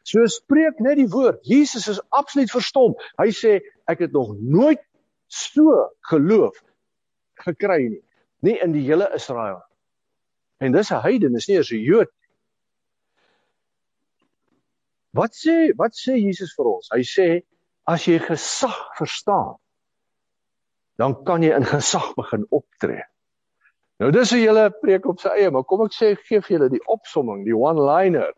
[0.03, 1.45] So spreek net die woord.
[1.45, 2.95] Jesus is absoluut verstom.
[3.19, 4.81] Hy sê ek het nog nooit
[5.29, 6.57] so geloof
[7.45, 8.03] gekry nie
[8.43, 9.63] nie in die hele Israel.
[10.61, 12.11] En dis 'n heiden, is nie eers 'n Jood.
[15.11, 16.89] Wat sê wat sê Jesus vir ons?
[16.93, 17.43] Hy sê
[17.87, 19.57] as jy gesag verstaan,
[20.99, 23.03] dan kan jy in gesag begin optree.
[23.99, 26.69] Nou dis 'n hele preek op sy eie, maar kom ek sê gee vir julle
[26.71, 28.33] die opsomming, die one-liner.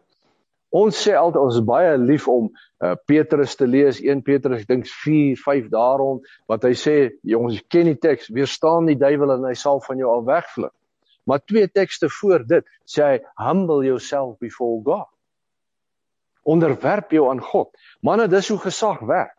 [0.72, 4.70] Ons sê altyd ons is baie lief om uh, Petrus te lees, 1 Petrus, ek
[4.70, 6.94] dink 4, 5 daarom wat hy sê,
[7.37, 10.72] ons ken die teks, weerstaan die duiwel en hy sal van jou al wegvlug.
[11.24, 15.06] maar twee tekste voor dit sê hy humble yourself before God.
[16.42, 17.70] Onderwerp jou aan God.
[18.02, 19.37] Manne, dis hoe gesag werk.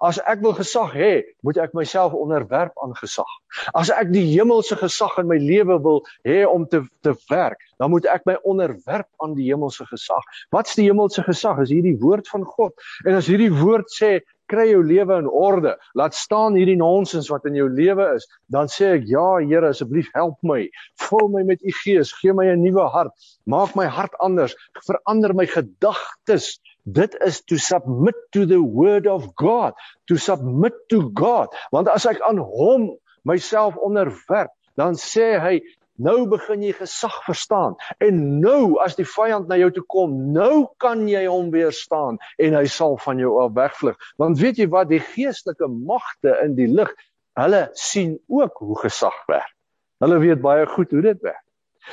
[0.00, 1.12] As ek wil gesag hê,
[1.46, 3.30] moet ek myself onderwerp aan gesag.
[3.74, 7.90] As ek die hemelse gesag in my lewe wil hê om te te werk, dan
[7.90, 10.26] moet ek my onderwerp aan die hemelse gesag.
[10.52, 11.62] Wat's die hemelse gesag?
[11.64, 12.76] Is hierdie woord van God.
[13.06, 14.18] En as hierdie woord sê
[14.50, 15.76] kry jou lewe in orde.
[15.98, 18.26] Laat staan hierdie nonsens wat in jou lewe is.
[18.52, 20.64] Dan sê ek ja, Here, asseblief help my.
[21.06, 23.14] Vul my met u gees, gee my 'n nuwe hart.
[23.46, 24.56] Maak my hart anders.
[24.86, 26.58] Verander my gedagtes.
[26.84, 29.74] Dit is to submit to the word of God,
[30.08, 31.52] to submit to God.
[31.70, 32.96] Want as ek aan hom
[33.28, 35.60] myself onderwerp, dan sê hy
[36.00, 37.74] Nou begin jy gesag verstaan.
[38.00, 42.56] En nou as die vyand na jou toe kom, nou kan jy hom weerstaan en
[42.56, 43.98] hy sal van jou af wegvlug.
[44.20, 46.88] Want weet jy wat, die geestelike magte in die lig,
[47.36, 49.52] hulle sien ook hoe gesag werk.
[50.00, 51.44] Hulle weet baie goed hoe dit werk.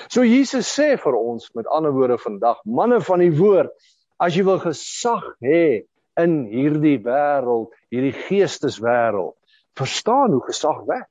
[0.07, 3.73] So Jesus sê vir ons met ander woorde vandag, manne van die woord,
[4.21, 5.85] as jy wil gesag hê
[6.17, 9.35] in hierdie wêreld, hierdie geesteswêreld,
[9.77, 11.09] verstaan hoe gesag werk.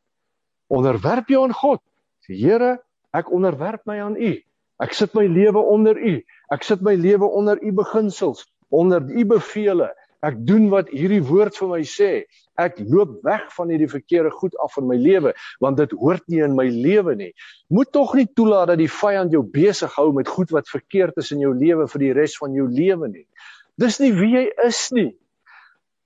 [0.73, 1.83] Onderwerp jou aan God.
[2.27, 2.77] Here,
[3.17, 4.33] Ek onderwerp my aan U.
[4.83, 6.19] Ek sit my lewe onder U.
[6.53, 9.87] Ek sit my lewe onder U beginsels, onder U beveel.
[10.27, 12.11] Ek doen wat hierdie woord vir my sê.
[12.57, 16.43] Ek loop weg van hierdie verkeerde goed af in my lewe want dit hoort nie
[16.45, 17.33] in my lewe nie.
[17.69, 21.33] Moet tog nie toelaat dat die vyand jou besig hou met goed wat verkeerd is
[21.33, 23.27] in jou lewe vir die res van jou lewe nie.
[23.77, 25.11] Dis nie wie jy is nie.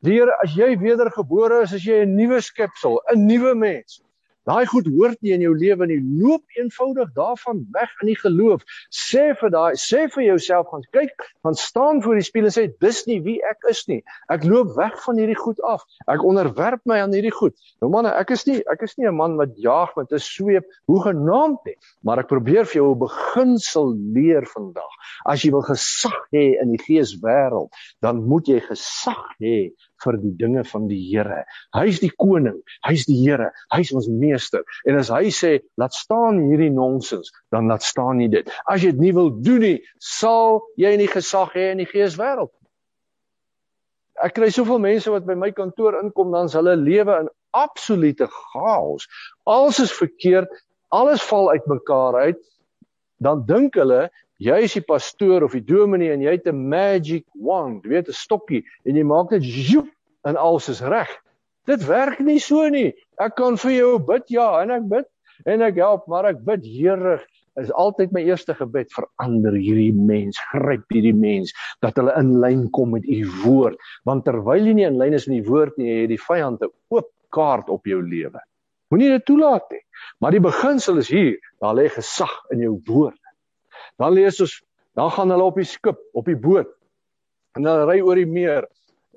[0.02, 4.00] Die Here, as jy wedergebore is, as jy 'n nuwe skepsel, 'n nuwe mens.
[4.50, 6.00] Daai goed hoort nie in jou lewe nie.
[6.18, 8.64] Loop eenvoudig daarvan weg in die geloof.
[8.90, 12.64] Sê vir daai, sê vir jouself gaan kyk, gaan staan voor die spieël en sê
[12.82, 14.00] dis nie wie ek is nie.
[14.32, 15.84] Ek loop weg van hierdie goed af.
[16.10, 17.54] Ek onderwerp my aan hierdie goed.
[17.78, 20.66] Nou manne, ek is nie ek is nie 'n man wat jaag met 'n sweep
[20.90, 24.90] hoe genaamd nie, maar ek probeer vir jou 'n beginsel leer vandag.
[25.26, 27.70] As jy wil gesag hê in die geeswêreld,
[28.02, 29.70] dan moet jy gesag hê
[30.04, 31.44] vir die dinge van die Here.
[31.76, 34.64] Hy's die koning, hy's die Here, hy's ons meester.
[34.88, 38.48] En as hy sê, laat staan hierdie nonsens, dan laat staan nie dit.
[38.66, 42.52] As jy dit nie wil doen nie, sal jy nie gesag hê in die geeswêreld.
[44.20, 49.06] Ek kry soveel mense wat by my kantoor inkom dan hulle lewe in absolute chaos.
[49.48, 50.50] Alles is verkeerd,
[50.92, 52.42] alles val uitmekaar uit.
[53.20, 54.08] Dan dink hulle
[54.40, 58.16] jy is die pastoor of die dominee en jy het 'n magic wand, weet 'n
[58.16, 59.90] stokkie en jy maak dit joep
[60.24, 61.10] en alles is reg.
[61.66, 62.94] Dit werk nie so nie.
[63.20, 65.06] Ek kan vir jou bid, ja, en ek bid
[65.46, 67.20] en ek help, maar ek bid Here
[67.60, 72.70] is altyd my eerste gebed verander hierdie mens, gryp hierdie mens dat hulle in lyn
[72.70, 76.02] kom met u woord, want terwyl jy nie in lyn is met die woord nie,
[76.02, 78.40] het die vyand 'n oop kaart op jou lewe.
[78.90, 79.82] Moenie dit toelaat nie.
[80.20, 83.19] Maar die beginsel is hier, daar lê gesag in jou woord.
[83.98, 84.60] Dan lees ons,
[84.98, 86.70] dan gaan hulle op die skip, op die boot.
[87.58, 88.68] En hulle ry oor die meer.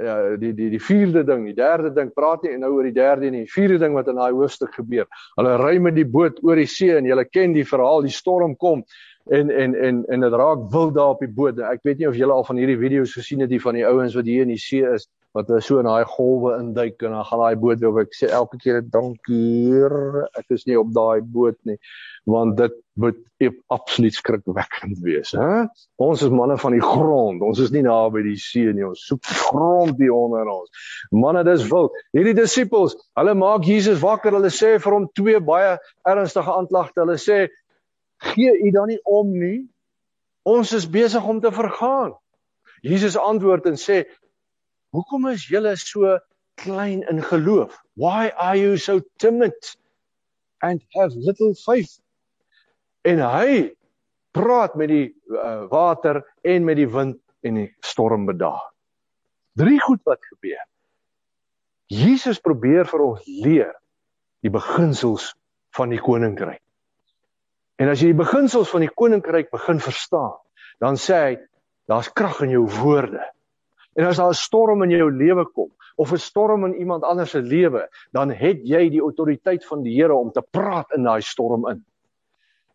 [0.01, 3.29] Ja, die die die vierde ding, die derde ding, praat nie nou oor die derde
[3.29, 3.43] nie.
[3.45, 5.05] Die vierde ding wat in daai hoofstuk gebeur.
[5.37, 8.55] Hulle ry met die boot oor die see en jy ken die verhaal, die storm
[8.57, 8.81] kom
[9.29, 11.61] en en en en dit raak wild daar op die boot.
[11.61, 14.17] Ek weet nie of julle al van hierdie video's gesien het die van die ouens
[14.17, 17.41] wat hier in die see is wat so in daai golwe induik en dan gaan
[17.41, 18.01] daai boot weer op.
[18.03, 19.81] Ek sê elke keer dankie.
[20.37, 21.79] Ek is nie op daai boot nie
[22.29, 23.17] want dit moet
[23.67, 25.65] absoluut skrikwekkend wees, hè?
[25.99, 27.41] Ons is manne van die grond.
[27.43, 28.85] Ons is nie naby die see nie.
[28.87, 30.85] Ons soek grond hier onder ons.
[31.11, 31.95] Manne, dis wild.
[32.15, 34.37] Hierdie disippels, hulle maak Jesus wakker.
[34.37, 35.75] Hulle sê vir hom twee baie
[36.07, 37.03] ernstige aanklagte.
[37.03, 37.39] Hulle sê:
[38.31, 39.67] "Gee u dan nie om nie?
[40.47, 42.13] Ons is besig om te vergaan."
[42.83, 44.03] Jesus antwoord en sê:
[44.93, 46.19] Hoekom is julle so
[46.61, 47.73] klein in geloof?
[47.97, 49.57] Why are you so timid
[50.61, 51.97] and have little faith?
[53.01, 53.73] En hy
[54.33, 58.69] praat met die uh, water en met die wind en die storm bedaar.
[59.57, 60.61] Drie goed wat gebeur.
[61.93, 63.73] Jesus probeer vir ons leer
[64.45, 65.31] die beginsels
[65.77, 66.61] van die koninkryk.
[67.81, 70.37] En as jy die beginsels van die koninkryk begin verstaan,
[70.81, 71.33] dan sê hy
[71.89, 73.25] daar's krag in jou woorde.
[73.93, 77.29] En as daar 'n storm in jou lewe kom of 'n storm in iemand anders
[77.29, 81.21] se lewe, dan het jy die autoriteit van die Here om te praat in daai
[81.21, 81.85] storm in.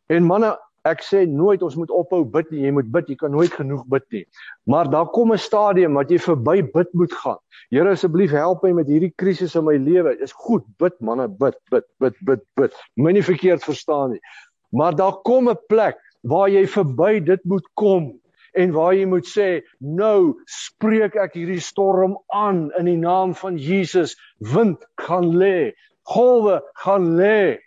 [0.07, 2.61] En manne, ek sê nooit ons moet ophou bid nie.
[2.61, 4.25] Jy moet bid, jy kan nooit genoeg bid nie.
[4.65, 7.39] Maar daar kom 'n stadium wat jy verby bid moet gaan.
[7.71, 10.17] Here asseblief help my met hierdie krisis in my lewe.
[10.23, 12.73] Is goed, bid manne, bid, bid, bid, bid, bid.
[12.97, 14.21] Moenie verkeerd verstaan nie.
[14.71, 18.21] Maar daar kom 'n plek waar jy verby dit moet kom
[18.55, 19.49] en waar jy moet sê
[19.81, 25.73] nou spreek ek hierdie storm aan in die naam van Jesus wind gaan lê
[26.15, 27.59] golwe gaan lê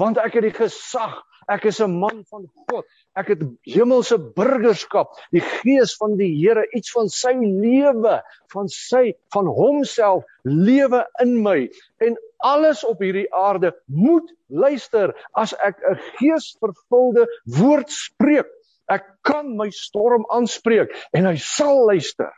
[0.00, 2.84] want ek het die gesag Ek is 'n man van God.
[3.16, 5.12] Ek het hemelse burgerskap.
[5.32, 11.42] Die gees van die Here, iets van sy lewe, van sy van homself lewe in
[11.42, 11.68] my
[12.00, 18.48] en alles op hierdie aarde moet luister as ek 'n geesvervulde woord spreek.
[18.90, 22.32] Ek kan my storm aanspreek en hy sal luister.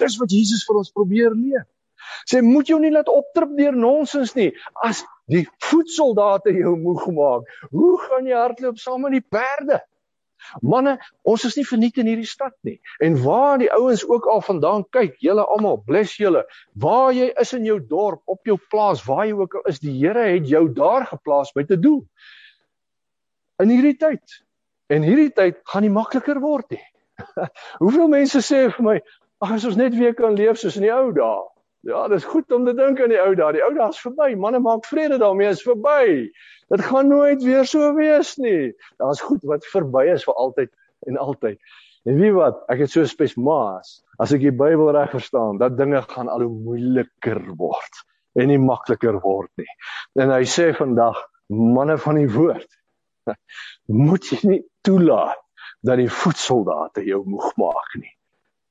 [0.00, 1.64] Dis wat Jesus vir ons probeer leer.
[2.28, 4.50] Sê moet jou nie laat optrip deur nonsens nie.
[4.84, 9.80] As die voetsoldate jou moeg maak, hoe gaan jy hardloop saam met die perde?
[10.66, 12.80] Manne, ons is nie verniet in hierdie stad nie.
[13.04, 16.42] En waar die ouens ook al vandaan kyk, julle almal, bless julle.
[16.74, 19.94] Waar jy is in jou dorp, op jou plaas, waar jy ook al is, die
[20.00, 22.02] Here het jou daar geplaas met 'n doel.
[23.62, 24.42] In hierdie tyd.
[24.92, 26.82] En hierdie tyd gaan nie makliker word nie.
[27.82, 28.96] Hoeveel mense sê vir my,
[29.44, 31.46] ag as ons net weer kan leef soos in die ou dae.
[31.88, 33.56] Ja, dis goed om te dink aan die ou dae.
[33.56, 34.34] Die ou dae is verby.
[34.38, 36.28] Manne maak vrede daarmee, is verby.
[36.70, 38.70] Dit gaan nooit weer so wees nie.
[39.02, 40.70] Daar's goed wat verby is vir altyd
[41.10, 41.58] en altyd.
[42.06, 44.00] En wie wat, ek het so spes maas.
[44.22, 48.02] As ek die Bybel reg verstaan, dat dinge gaan al hoe moeiliker word
[48.38, 49.68] en nie makliker word nie.
[50.22, 51.18] En hy sê vandag,
[51.52, 52.68] manne van die woord,
[53.86, 55.38] moet jy nie toelaat
[55.82, 58.16] dat die voetsoldate jou moeg maak nie.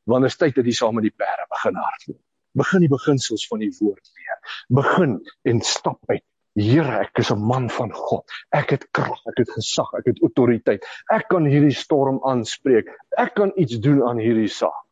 [0.03, 2.21] Want is tyd dat jy saam met die perde begin hardloop
[2.57, 4.57] begin die beginsels van die woord leer.
[4.81, 6.23] Begin en stap uit.
[6.59, 8.25] Here, ek is 'n man van God.
[8.51, 10.85] Ek het krag, ek het gesag, ek het autoriteit.
[11.07, 12.89] Ek kan hierdie storm aanspreek.
[13.17, 14.83] Ek kan iets doen aan hierdie saak.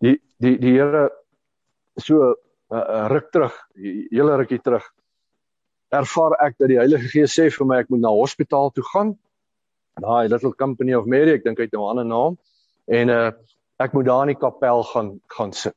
[0.00, 1.10] Die die die Here
[1.96, 2.36] so 'n
[2.76, 3.68] uh, uh, ruk terug,
[4.10, 4.84] hele rukkie terug.
[5.90, 9.16] Ervaar ek dat die Heilige Gees sê vir my ek moet na hospitaal toe gaan.
[10.00, 12.38] Daai Little Company of Mary, ek dink hy het nou 'n ander naam.
[12.86, 13.32] En uh
[13.80, 15.74] ek moet daar in die kapel gaan gaan sit.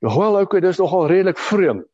[0.00, 1.86] Wel, okay, dis nogal redelik vreemd.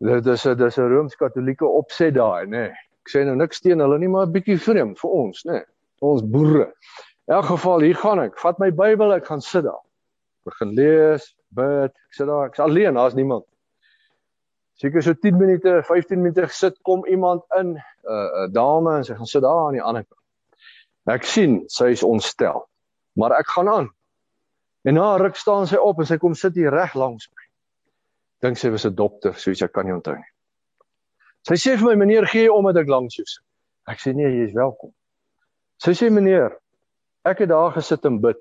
[0.00, 2.48] Dit is 'n dis 'n rooms-katolieke opset daai, nê.
[2.48, 2.72] Nee.
[3.04, 5.52] Ek sê nou niks teen hulle nie, maar 'n bietjie vreemd vir ons, nê.
[5.52, 5.64] Nee.
[6.00, 6.72] Ons boere.
[7.28, 8.38] In elk geval, hier gaan ek.
[8.38, 9.82] Vat my Bybel, ek gaan sit daar.
[10.44, 11.92] Begin lees, bid.
[11.92, 13.44] Ek sit daar, ek's alleen, daar's niemand.
[14.80, 19.04] Seker so 10 minute, 15 minute sit kom iemand in, 'n uh, 'n dame en
[19.04, 20.20] sy gaan sit daar aan die ander kant.
[21.06, 22.64] Ek sien sy is ontstel.
[23.16, 23.90] Maar ek gaan aan.
[24.84, 27.40] En na ruk staan sy op en sy kom sit hier reg langs my
[28.40, 30.30] dink sy was 'n dokter, soos ek kan nie onthou nie.
[31.48, 33.44] Sy sê vir my meneer, gee om dat ek langs jou sit?
[33.88, 34.92] Ek sê nee, jy is welkom.
[35.78, 36.56] Sy sê meneer,
[37.24, 38.36] ek het daar gesit en bid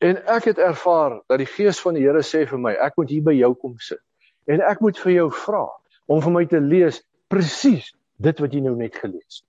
[0.00, 3.10] en ek het ervaar dat die gees van die Here sê vir my, ek moet
[3.10, 4.00] hier by jou kom sit
[4.50, 5.64] en ek moet vir jou vra
[6.10, 9.46] om vir my te lees presies dit wat jy nou net gelees het.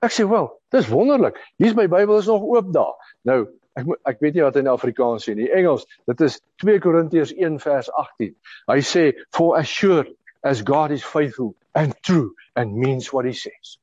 [0.00, 1.36] Ek sê wel, dis wonderlik.
[1.60, 2.96] Hier's my Bybel is nog oop daar.
[3.28, 3.42] Nou,
[3.76, 5.50] ek ek weet nie wat in Afrikaans sê nie.
[5.52, 8.32] Engels, dit is 2 Korintiërs 1 vers 18.
[8.72, 9.04] Hy sê
[9.36, 10.06] for as sure
[10.42, 13.76] as God is faithful and true and means what he says.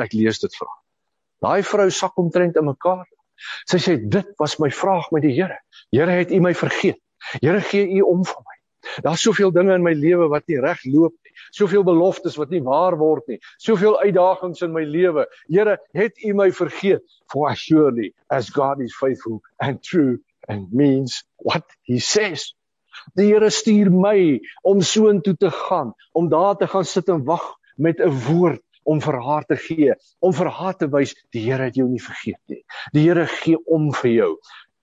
[0.00, 0.72] Ek lees dit vir.
[1.44, 3.06] Daai vrou sak omtrent in mekaar.
[3.68, 5.58] Sy sê dit was my vraag met die Here.
[5.92, 7.00] Here het U my vergeet.
[7.40, 8.53] Here gee U om vir my.
[9.02, 11.34] Daar's soveel dinge in my lewe wat nie reg loop nie.
[11.50, 13.40] Soveel beloftes wat nie waar word nie.
[13.62, 15.26] Soveel uitdagings in my lewe.
[15.48, 17.04] Here, het U my vergeet?
[17.32, 20.18] For surely as God is faithful and true
[20.48, 22.52] and means what he says.
[23.18, 27.54] Die Here stuur my om soontoe te gaan, om daar te gaan sit en wag
[27.76, 31.64] met 'n woord om vir haar te gee, om vir haar te wys die Here
[31.64, 32.62] het jou nie vergeet nie.
[32.92, 34.32] Die Here gee om vir jou.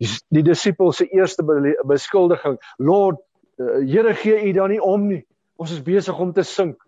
[0.01, 1.43] Die, die disippels se eerste
[1.87, 3.21] beskuldiging, Lord,
[3.85, 5.23] Here gee u dan nie om nie.
[5.61, 6.79] Ons is besig om te sink.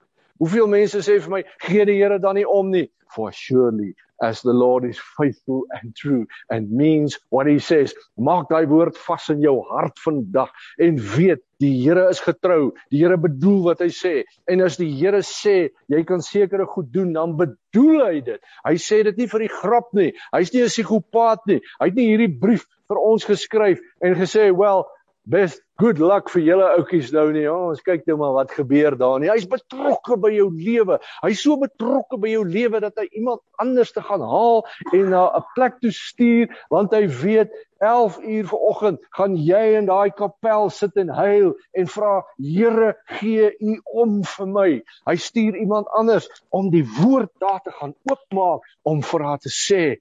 [0.42, 2.88] Hoeveel mense sê vir my, gee die Here dan nie om nie?
[3.14, 7.94] For surely as the Lord is faithful and true and means what he says.
[8.18, 12.72] Maak daai woord vas in jou hart vandag en weet die Here is getrou.
[12.92, 14.14] Die Here bedoel wat hy sê.
[14.50, 15.58] En as die Here sê
[15.92, 18.42] jy kan sekere goed doen, dan bedoel hy dit.
[18.66, 20.12] Hy sê dit nie vir die grap nie.
[20.36, 21.62] Hy's nie 'n psigopaat nie.
[21.80, 24.88] Hy het nie hierdie brief vir ons geskryf en gesê, "Well,
[25.26, 27.46] best good luck vir julle oudjies nou nie.
[27.50, 29.30] Oh, ons kyk net maar wat gebeur daar nie.
[29.32, 31.00] Hy's betrokke by jou lewe.
[31.24, 35.24] Hy's so betrokke by jou lewe dat hy iemand anders te gaan haal en na
[35.40, 40.70] 'n plek toe stuur want hy weet 11 uur vanoggend gaan jy in daai kapel
[40.70, 44.70] sit en huil en vra Here gee u om vir my.
[45.10, 49.50] Hy stuur iemand anders om die woord daar te gaan oopmaak om vir haar te
[49.50, 50.00] sê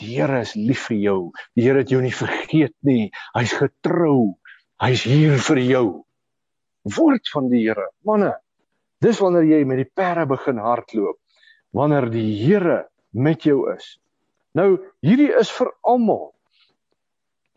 [0.00, 1.18] Die Here is lief vir jou.
[1.56, 3.10] Die Here het jou nie vergeet nie.
[3.36, 4.39] Hy's getrou.
[4.80, 5.86] Hy's hier vir jou.
[6.96, 7.90] Woord van die Here.
[8.08, 8.32] Manne,
[9.04, 11.18] dis wanneer jy met die perde begin hardloop.
[11.76, 13.98] Wanneer die Here met jou is.
[14.56, 16.30] Nou, hierdie is vir almal.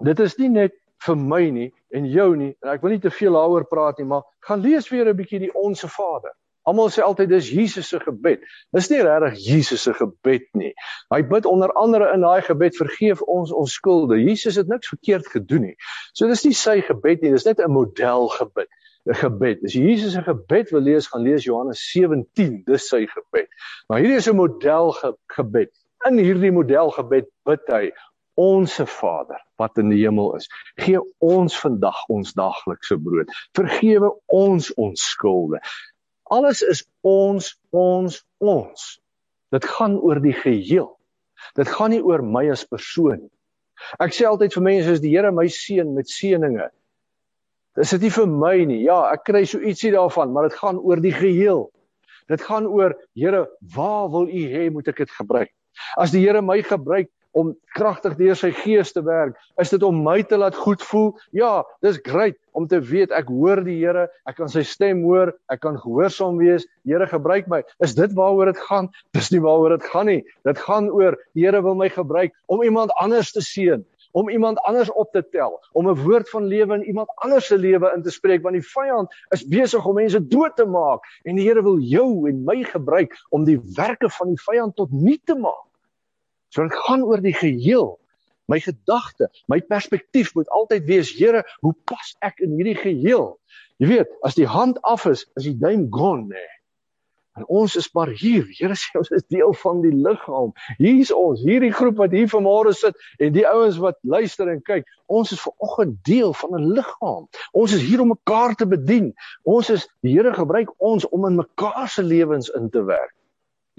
[0.04, 0.76] Dit is nie net
[1.08, 2.52] vir my nie en jou nie.
[2.60, 5.40] En ek wil nie te veel daaroor praat nie, maar gaan lees weer 'n bietjie
[5.48, 6.36] die Onse Vader.
[6.64, 8.44] Almal sê altyd dis Jesus se gebed.
[8.76, 10.72] Dis nie regtig Jesus se gebed nie.
[11.12, 14.22] Hy bid onder andere in daai gebed vergeef ons ons skulde.
[14.22, 15.76] Jesus het niks verkeerd gedoen nie.
[16.14, 18.72] So dis nie sy gebed nie, dis net 'n model gebed.
[19.06, 19.64] 'n Gebed.
[19.68, 23.50] As Jesus se gebed wil lees, gaan lees Johannes 17, dis sy gebed.
[23.90, 25.72] Maar hierdie is 'n model ge gebed.
[26.08, 27.92] In hierdie model gebed bid hy
[28.36, 30.48] Onse Vader wat in die hemel is,
[30.82, 33.30] gee ons vandag ons daaglikse brood.
[33.54, 35.60] Vergewe ons ons skulde.
[36.34, 38.86] Alles is ons, ons, ons.
[39.54, 40.90] Dit gaan oor die geheel.
[41.60, 43.34] Dit gaan nie oor my as persoon nie.
[44.02, 46.70] Ek sê altyd vir mense as die Here my seën met seëninge,
[47.78, 48.82] dis dit nie vir my nie.
[48.86, 51.66] Ja, ek kry so ietsie daarvan, maar dit gaan oor die geheel.
[52.32, 53.44] Dit gaan oor Here,
[53.76, 55.52] waar wil U hê moet ek dit gebruik?
[56.00, 59.38] As die Here my gebruik om kragtig deur sy gees te werk.
[59.62, 61.14] Is dit om my te laat goed voel?
[61.36, 65.34] Ja, dis great om te weet ek hoor die Here, ek kan sy stem hoor,
[65.50, 66.68] ek kan gehoorsaam wees.
[66.86, 67.64] Here gebruik my.
[67.84, 68.92] Is dit waaroor dit gaan?
[69.18, 70.22] Dis nie waaroor dit gaan nie.
[70.46, 74.60] Dit gaan oor die Here wil my gebruik om iemand anders te seën om iemand
[74.60, 78.02] anders op te tel, om 'n woord van lewe in iemand anders se lewe in
[78.02, 81.64] te spreek want die vyand is besig om mense dood te maak en die Here
[81.64, 85.66] wil jou en my gebruik om die werke van die vyand tot nul te maak.
[86.54, 87.96] So dit gaan oor die geheel.
[88.52, 93.32] My gedagte, my perspektief moet altyd wees, Here, hoe pas ek in hierdie geheel?
[93.82, 96.44] Jy weet, as die hand af is, is die duim gone, nê.
[97.34, 98.46] En ons is maar hier.
[98.60, 100.52] Here sê ons is deel van die liggaam.
[100.78, 104.86] Hier's ons, hierdie groep wat hier vanmôre sit en die ouens wat luister en kyk.
[105.10, 107.26] Ons is vanoggend deel van 'n liggaam.
[107.58, 109.14] Ons is hier om mekaar te bedien.
[109.44, 113.16] Ons is die Here gebruik ons om in mekaar se lewens in te werk.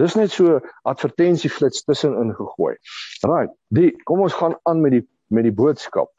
[0.00, 0.58] Dis net so
[0.90, 2.74] advertensieflits tussenin gegooi.
[3.22, 3.52] Right.
[3.70, 6.10] Die kom ons gaan aan met die met die boodskap.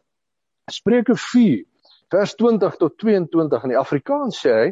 [0.71, 1.61] Spreuke 4
[2.13, 4.71] vers 20 tot 22 in die Afrikaans sê hy: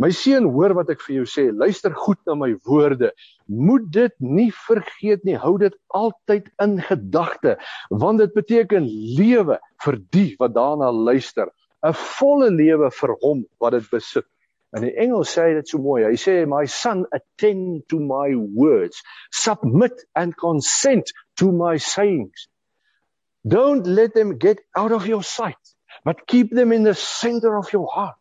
[0.00, 1.42] My seun, hoor wat ek vir jou sê.
[1.52, 3.10] Luister goed na my woorde.
[3.44, 5.36] Moet dit nie vergeet nie.
[5.36, 7.58] Hou dit altyd in gedagte,
[7.92, 8.88] want dit beteken
[9.18, 11.52] lewe vir die wat daarna luister.
[11.84, 14.26] 'n Volle lewe vir hom wat dit besit.
[14.76, 16.04] En in Engels sê hy dit so mooi.
[16.06, 19.02] Hy sê my son attend to my words,
[19.32, 21.10] submit and consent
[21.42, 22.46] to my sayings.
[23.46, 27.72] Don't let them get out of your sight, but keep them in the center of
[27.72, 28.16] your heart.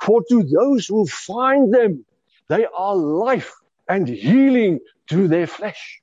[0.00, 2.04] For to those who find them,
[2.48, 3.52] they are life
[3.88, 4.78] and healing
[5.08, 6.00] to their flesh.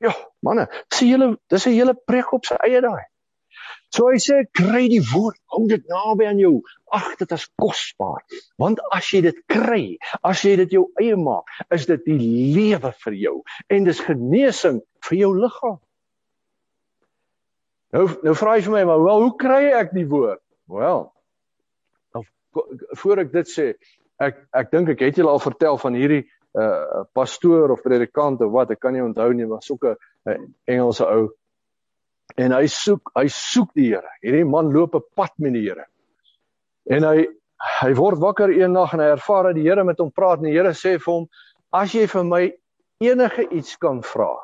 [0.00, 3.04] Ja, manne, sien julle, dis 'n hele preek op sy eie daai.
[3.94, 6.58] So hy sê kry die woord, hou dit naby aan jou.
[6.92, 8.20] Ag, dit is kosbaar.
[8.60, 9.82] Want as jy dit kry,
[10.20, 12.18] as jy dit jou eie maak, is dit die
[12.56, 13.36] lewe vir jou
[13.72, 15.78] en dis genesing vir jou liggaam.
[17.96, 20.42] Nou nou vra jy vir my, maar wel, hoe kry ek die woord?
[20.68, 21.06] Wel.
[22.12, 22.24] Nou
[23.00, 23.70] voor ek dit sê,
[24.20, 26.26] ek ek dink ek het julle al vertel van hierdie
[26.58, 31.06] uh pastoor of predikant of wat, ek kan nie onthou nie, maar soeke uh, Engelse
[31.08, 31.30] ou
[32.38, 34.14] en hy soek hy soek die Here.
[34.22, 35.86] Hierdie man loop 'n pad met die Here.
[36.90, 37.26] En hy
[37.82, 40.54] hy word wakker eendag en hy ervaar dat die Here met hom praat en die
[40.56, 41.28] Here sê vir hom:
[41.72, 42.52] "As jy vir my
[43.00, 44.36] enige iets kan vra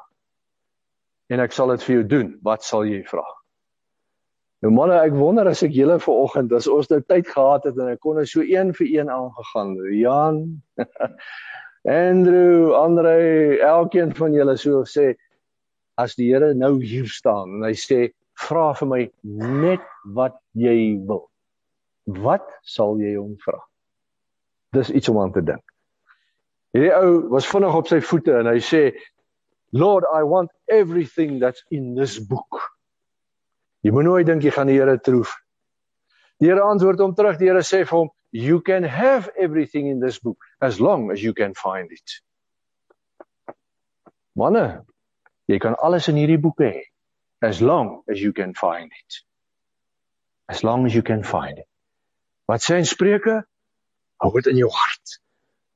[1.30, 3.24] en ek sal dit vir jou doen, wat sal jy vra?"
[4.62, 7.88] Nou manne, ek wonder as ek julle vanoggend as ons nou tyd gehad het en
[7.88, 9.76] ek kon so een vir een aangegaan.
[9.92, 10.62] Jan
[11.84, 15.14] Andrew, Andre, elkeen van julle sou sê
[16.00, 18.00] as die Here nou hier staan en hy sê
[18.48, 19.84] vra vir my net
[20.16, 21.26] wat jy wil.
[22.06, 23.60] Wat sal jy hom vra?
[24.74, 25.64] Dis iets om aan te dink.
[26.74, 28.88] Hierdie ou was vinnig op sy voete en hy sê
[29.74, 32.60] Lord, I want everything that's in this book.
[33.82, 35.32] Jy moet nooit dink jy gaan die Here troef.
[36.38, 37.40] Die Here antwoord hom terug.
[37.40, 41.22] Die Here sê vir hom, "You can have everything in this book as long as
[41.22, 42.20] you can find it."
[44.36, 44.84] Manne,
[45.50, 46.74] Jy kan alles in hierdie boek hê
[47.44, 49.20] as long as you can find it.
[50.48, 51.68] As long as you can find it.
[52.48, 53.42] Wat sê in Spreuke?
[54.20, 55.18] Hou dit in jou hart.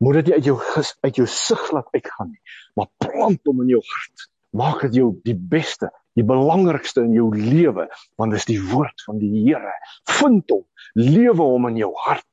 [0.05, 0.57] Moet dit nie uit jou
[1.05, 2.43] uit jou sig laat uitgaan nie,
[2.79, 4.29] maar plant hom in jou hart.
[4.57, 9.05] Maak dit jou die beste, die belangrikste in jou lewe, want dit is die woord
[9.09, 9.75] van die Here.
[10.21, 10.65] Vind hom,
[10.97, 12.25] lewe hom in jou hart.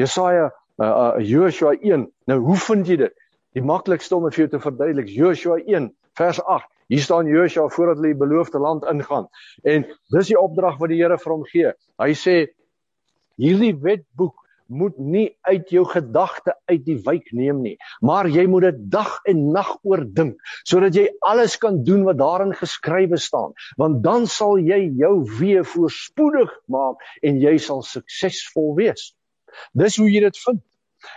[0.00, 2.08] Jesaja uh, uh Joshua 1.
[2.28, 3.16] Nou hoe vind jy dit?
[3.56, 6.68] Die maklikste om vir jou te verduidelik, Joshua 1 vers 8.
[6.90, 9.28] Hier staan Joshua voordat hulle die beloofde land ingaan.
[9.62, 11.72] En dis die opdrag wat die Here vir hom gee.
[12.02, 12.36] Hy sê
[13.40, 14.36] hierdie wetboek
[14.70, 17.74] moet nie uit jou gedagte uit die wyk neem nie,
[18.06, 22.54] maar jy moet dit dag en nag oordink sodat jy alles kan doen wat daarin
[22.54, 29.10] geskrywe staan, want dan sal jy jou weë voorspoedig maak en jy sal suksesvol wees.
[29.74, 30.62] Dis hoe jy dit vind.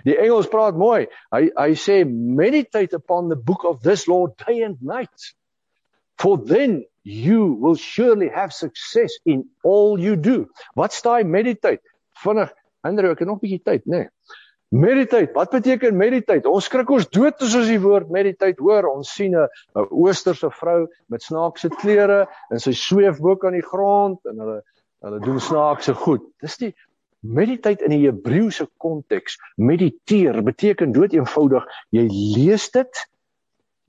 [0.07, 1.07] Die Engels praat mooi.
[1.31, 5.34] Hy hy sê meditate upon the book of this law day and night.
[6.17, 10.47] For then you will surely have success in all you do.
[10.75, 11.84] Wat staan meditate?
[12.23, 13.97] Vinnig, Andrew, ek het nog 'n bietjie tyd, nê?
[13.97, 14.09] Nee.
[14.73, 15.29] Meditate.
[15.34, 16.49] Wat beteken meditate?
[16.49, 18.88] Ons skrik ons dood as ons die woord meditate hoor.
[18.89, 24.17] Ons sien 'n oosterse vrou met snaakse klere en sy sweef bo kan die grond
[24.25, 24.63] en hulle
[25.05, 26.25] hulle doen snaakse goed.
[26.41, 26.73] Dis die
[27.24, 29.39] meditate in die Hebreëse konteks.
[29.55, 31.65] Mediteer beteken dood eenvoudig
[31.95, 33.03] jy lees dit.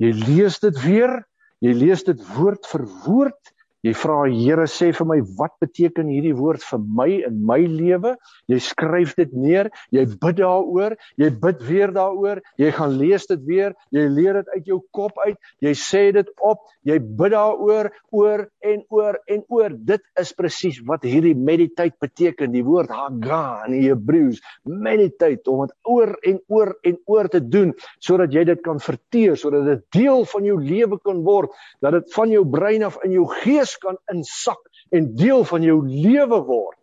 [0.02, 1.20] Jy lees dit weer.
[1.64, 3.53] Jy lees dit woord vir woord
[3.84, 8.14] Jy vra Here sê vir my wat beteken hierdie woord vir my in my lewe?
[8.48, 13.42] Jy skryf dit neer, jy bid daaroor, jy bid weer daaroor, jy gaan lees dit
[13.44, 17.90] weer, jy leer dit uit jou kop uit, jy sê dit op, jy bid daaroor
[18.14, 19.76] oor en oor en oor.
[19.76, 24.40] Dit is presies wat hierdie meditate beteken, die woord haga in die Hebreëus.
[24.64, 29.36] Meditate om dit oor en oor en oor te doen sodat jy dit kan verteer,
[29.36, 31.52] sodat dit deel van jou lewe kan word,
[31.84, 34.60] dat dit van jou brein af in jou gees kan insak
[34.94, 36.78] en deel van jou lewe word.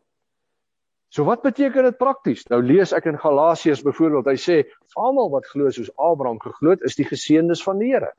[1.12, 2.46] So wat beteken dit prakties?
[2.48, 4.58] Nou lees ek in Galasiërs byvoorbeeld, hy sê
[4.96, 8.14] almal wat glo soos Abraham geglo het, is die geseëndes van die Here.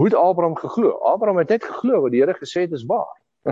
[0.00, 0.94] Hoe het Abraham geglo?
[1.04, 3.12] Abraham het net geglo wat die Here gesê het is waar.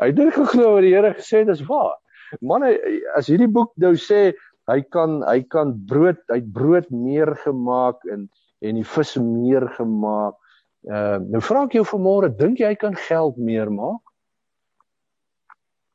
[0.00, 1.98] hy het net geglo wat die Here gesê het is waar.
[2.40, 2.72] Manne,
[3.18, 4.30] as hierdie boek nou sê
[4.70, 8.30] hy kan hy kan brood, hy brood meer gemaak en
[8.60, 10.39] en die vis meer gemaak
[10.88, 14.00] Uh nou vra ek jou vanmôre, dink jy kan geld meer maak?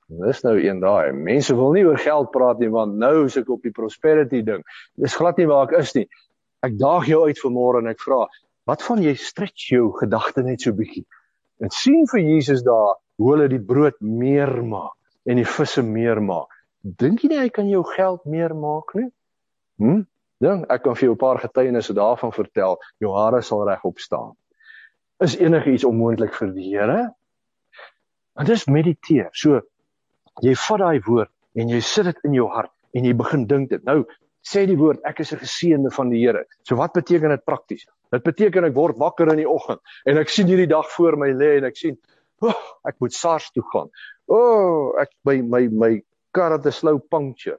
[0.05, 1.09] Dis nou een daai.
[1.17, 4.61] Mense wil nie oor geld praat nie want nou is ek op die prosperity ding.
[5.01, 6.05] Dis glad nie waar ek is nie.
[6.61, 8.27] Ek daag jou uit vanmôre en ek vra,
[8.69, 11.05] wat van jy stretch jou gedagte net so bietjie?
[11.61, 14.93] En sien vir Jesus daar hoe hulle die brood meer maak
[15.25, 16.53] en die visse meer maak.
[16.86, 19.09] Dink jy nie hy kan jou geld meer maak nie?
[19.81, 20.05] Hm?
[20.45, 22.77] Dink ek kan vir jou 'n paar getuienisse daarvan vertel.
[23.01, 24.36] Jou hare sal regop staan
[25.24, 26.99] is enigiets onmoontlik vir die Here.
[28.36, 29.30] En dis mediteer.
[29.34, 29.61] So
[30.43, 33.70] jy vat daai woord en jy sit dit in jou hart en jy begin dink
[33.72, 33.84] dit.
[33.88, 34.03] Nou
[34.45, 36.45] sê die woord ek is 'n geseënde van die Here.
[36.63, 37.86] So wat beteken dit prakties?
[38.11, 41.32] Dit beteken ek word wakker in die oggend en ek sien hierdie dag voor my
[41.32, 41.97] lê en ek sien,
[42.41, 43.89] "O, oh, ek moet SARS toe gaan."
[44.28, 47.57] O, oh, ek by my my kar het 'n slou puncture.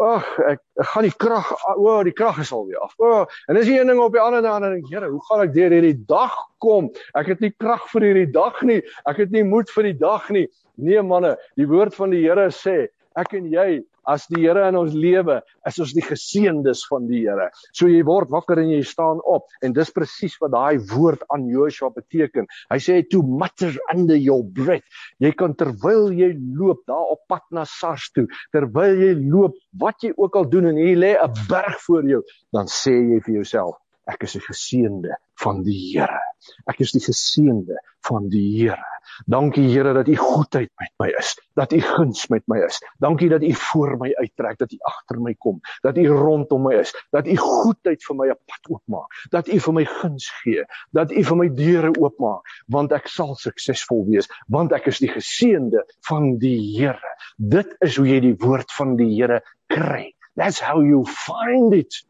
[0.00, 2.94] Ag, ek, ek gaan die krag, o, oh, die krag is al weer af.
[2.96, 5.52] O, oh, en dis een ding op die ander ding, ding, Here, hoe gaan ek
[5.52, 6.88] deur hierdie dag kom?
[7.18, 8.80] Ek het nie krag vir hierdie dag nie.
[9.10, 10.46] Ek het nie moed vir die dag nie.
[10.80, 12.86] Nee manne, die woord van die Here sê,
[13.20, 17.22] ek en jy as die Here in ons lewe is ons die geseëndes van die
[17.26, 17.50] Here.
[17.76, 21.48] So jy word wakker en jy staan op en dis presies wat daai woord aan
[21.50, 22.48] Joshua beteken.
[22.72, 24.86] Hy sê to mutter under your breath.
[25.22, 30.02] Jy kan terwyl jy loop daar op pad na Sars toe, terwyl jy loop, wat
[30.04, 33.34] jy ook al doen en hier lê 'n berg voor jou, dan sê jy vir
[33.40, 33.76] jouself,
[34.10, 36.20] ek is 'n geseënde van die Here.
[36.66, 37.76] Ek is die geseënde
[38.08, 38.90] van die Here.
[39.26, 42.80] Dankie Here dat U goedheid met my is, dat U guns met my is.
[42.98, 46.74] Dankie dat U voor my uittrek, dat U agter my kom, dat U rondom my
[46.80, 50.64] is, dat U goedheid vir my 'n pad oopmaak, dat U vir my guns gee,
[50.92, 55.12] dat U vir my deure oopmaak, want ek sal suksesvol wees, want ek is die
[55.12, 57.16] geseënde van die Here.
[57.36, 60.14] Dit is hoe jy die woord van die Here kry.
[60.36, 62.04] That's how you find it.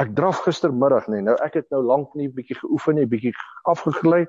[0.00, 1.18] Ek draf gistermiddag nê.
[1.18, 1.26] Nee.
[1.28, 3.34] Nou ek het nou lank nie bietjie geoefen nie, bietjie
[3.68, 4.24] afgegly.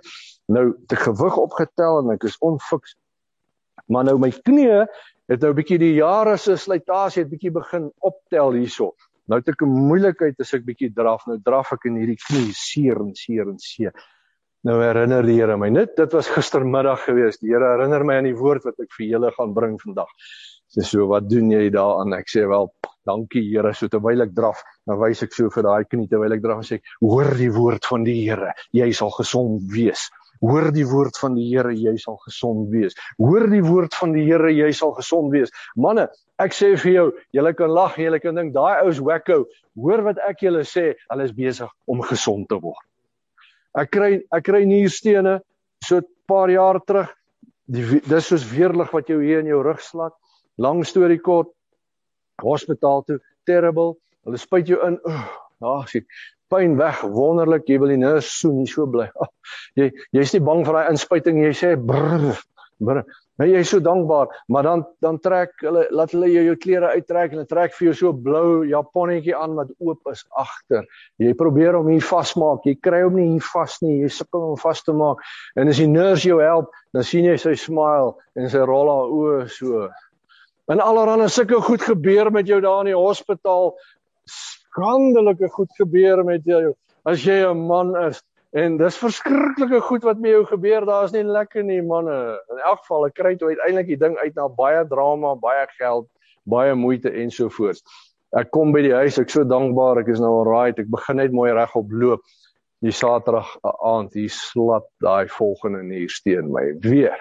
[0.51, 2.97] Nou te gewig opgetel en ek is onfiks.
[3.91, 4.67] Maar nou my knie
[5.31, 8.91] het nou bietjie die jare se slytasie het bietjie begin optel hierso.
[9.31, 11.23] Nou het ek 'n moeilikheid as ek bietjie draf.
[11.27, 13.93] Nou draf ek in hierdie knie seer en seer en seer.
[14.63, 15.69] Nou herinner die Here my.
[15.69, 17.39] Net dit was gistermiddag gewees.
[17.41, 20.09] Die Here herinner my aan die woord wat ek vir julle gaan bring vandag.
[20.71, 22.13] Sê so, wat doen jy daaraan?
[22.13, 22.69] Ek sê wel,
[23.07, 23.73] dankie Here.
[23.73, 26.67] So terwyl ek draf, dan wys ek so vir daai knie terwyl ek draf en
[26.67, 28.53] sê, hoor die woord van die Here.
[28.77, 30.09] Jy sal gesond wees.
[30.41, 32.95] Hoor die woord van die Here, jy sal gesond wees.
[33.21, 35.53] Hoor die woord van die Here, jy sal gesond wees.
[35.77, 36.07] Manne,
[36.41, 39.43] ek sê vir jou, julle kan lag, julle kan dink daai ou's wacko.
[39.77, 42.81] Hoor wat ek julle sê, hulle is besig om gesond te word.
[43.77, 45.39] Ek kry ek kry nierstene
[45.85, 47.13] so 'n paar jaar terug.
[47.67, 50.13] Die dis soos weerlig wat jou hier in jou rug slat.
[50.57, 51.53] Lang storie kort.
[52.43, 53.19] Hospitaal toe,
[53.49, 53.95] terrible.
[54.27, 54.99] Hulle spuit jou in.
[55.61, 56.05] Ag, sien.
[56.51, 57.67] Pyn weg, wonderlik.
[57.69, 59.07] Jy wil die nurse soen, nie so bly.
[59.15, 59.29] Oh,
[59.79, 62.33] jy jy's nie bang vir daai inspuiting jy sê brr.
[62.83, 63.05] brr.
[63.39, 66.91] Nou jy is so dankbaar, maar dan dan trek hulle laat hulle jou jou klere
[66.93, 70.85] uittrek en hulle trek vir jou so blou japonnetjie aan wat oop is agter.
[71.21, 72.67] Jy probeer hom hier vasmaak.
[72.69, 73.95] Jy kry hom nie hier vas nie.
[74.03, 75.23] Jy sukkel om vas te maak.
[75.57, 79.15] En as die nurse jou help, dan sien jy sy smile en sy rol haar
[79.17, 79.87] oë so
[80.71, 83.73] En allerhande sulke goed gebeur met jou daar in die hospitaal.
[84.31, 88.21] Skandelike goed gebeur met jou as jy 'n man is.
[88.51, 90.85] En dis verskriklike goed wat met jou gebeur.
[90.85, 92.39] Daar's nie lekker nie, manne.
[92.51, 96.07] In elk geval, ek kry toe uiteindelik die ding uit na baie drama, baie geld,
[96.43, 97.83] baie moeite ensovoorts.
[98.31, 100.79] Ek kom by die huis, ek so dankbaar, ek is nou alright.
[100.79, 102.21] Ek begin net mooi regop loop.
[102.81, 107.19] Die Saterdag aand, hier slap daai volgende nieuwsteen my weer.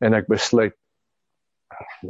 [0.00, 0.74] En ek besluit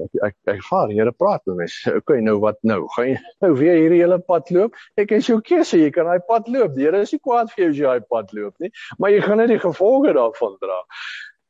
[0.04, 1.68] ek ek, ek vaar Here praat met my.
[2.00, 2.84] Okay, nou wat nou?
[2.96, 4.78] Gaan jy nou weer hierdie hele pad loop?
[5.00, 6.74] Ek is jou keuse, jy kan daai pad loop.
[6.78, 9.22] Die Here is nie kwaad vir jou as jy daai pad loop nie, maar jy
[9.24, 10.80] gaan net die gevolge daarvan dra.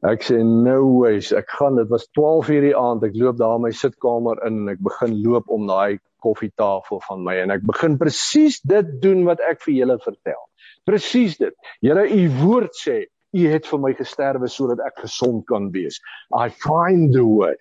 [0.04, 1.30] Ek sê no ways.
[1.32, 3.06] Ek gaan dit was 12 uur die aand.
[3.06, 7.24] Ek loop daar in my sitkamer in en ek begin loop om daai koffietafel van
[7.24, 10.42] my en ek begin presies dit doen wat ek vir julle vertel.
[10.88, 11.56] Presies dit.
[11.84, 12.98] Here, u woord sê
[13.34, 15.98] U het vir my gesterwe sodat ek gesond kan wees.
[16.38, 17.54] I find the way.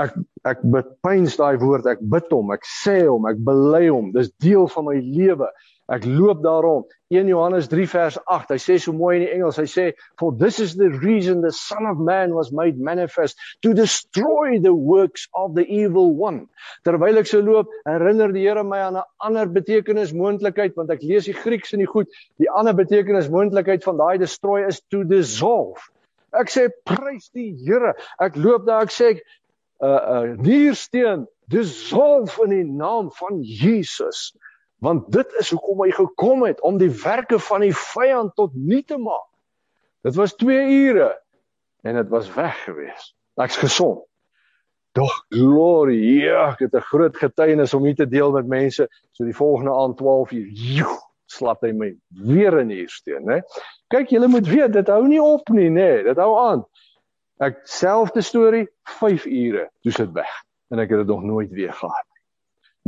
[0.00, 0.16] Ek
[0.48, 4.10] ek bepyns daai woord, ek bid hom, ek sê hom, ek bely hom.
[4.16, 5.50] Dis deel van my lewe.
[5.90, 6.84] Ek loop daarom.
[7.10, 8.52] 1 Johannes 3 vers 8.
[8.54, 9.56] Hy sê so mooi in die Engels.
[9.58, 9.86] Hy sê
[10.20, 14.72] for this is the reason the son of man was made manifest to destroy the
[14.74, 16.44] works of the evil one.
[16.86, 21.02] Terwyl ek so loop, herinner die Here my aan 'n ander betekenis moontlikheid want ek
[21.02, 22.06] lees die Grieks in die goed.
[22.38, 25.82] Die ander betekenis moontlikheid van daai destroy is to dissolve.
[26.30, 27.96] Ek sê prys die Here.
[28.22, 29.20] Ek loop daar ek sê 'n
[29.82, 34.30] uh, uh, niersteen dissolve in die naam van Jesus
[34.80, 38.82] want dit is hoekom hy gekom het om die werke van die vyand tot nul
[38.86, 39.28] te maak.
[40.06, 40.56] Dit was 2
[40.88, 41.10] ure
[41.84, 43.12] en dit was weg gewees.
[43.40, 44.02] Ek's gesond.
[44.96, 48.88] Dog glory, ja, ek het 'n groot getuienis om hier te deel met mense.
[49.12, 53.42] So die volgende aand 12 uur, joe, slap hy my weer in hier steen, né?
[53.88, 56.02] Kyk, julle moet weet, dit hou nie op nie, né?
[56.02, 56.64] Dit hou aan.
[57.38, 58.66] Ek selfde storie,
[58.98, 60.32] 5 ure, toe sit weg
[60.70, 62.09] en ek het dit nog nooit weer gehad.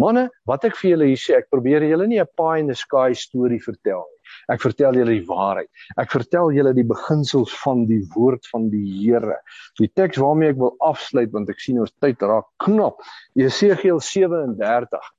[0.03, 2.75] Manne, wat ek vir julle hier sê, ek probeer julle nie 'n pie in the
[2.75, 4.21] sky storie vertel nie.
[4.51, 5.69] Ek vertel julle die waarheid.
[6.01, 9.39] Ek vertel julle die beginsels van die woord van die Here.
[9.79, 13.03] Die teks waarmee ek wil afsluit want ek sien ons tyd raak knap.
[13.39, 15.11] Jesegiel 37.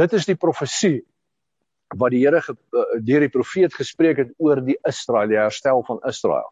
[0.00, 1.02] Dit is die profesie
[1.98, 6.00] wat die Here eh, deur die profeet gespreek het oor die Israel, die herstel van
[6.08, 6.48] Israel.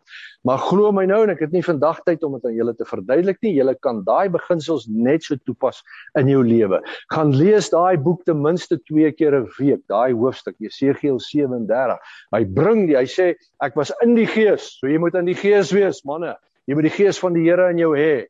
[0.48, 2.86] Maar glo my nou en ek het nie vandag tyd om dit aan julle te
[2.88, 3.54] verduidelik nie.
[3.58, 5.82] Julle kan daai beginsels net so toepas
[6.18, 6.80] in jou lewe.
[7.12, 11.98] Gaan lees daai boek ten minste 2 keer 'n week, daai hoofstuk Jesegiel 37.
[12.32, 14.78] Hy bring die, hy sê ek was in die gees.
[14.80, 16.36] So jy moet in die gees wees, manne.
[16.66, 18.26] Jy moet die gees van die Here in jou hê.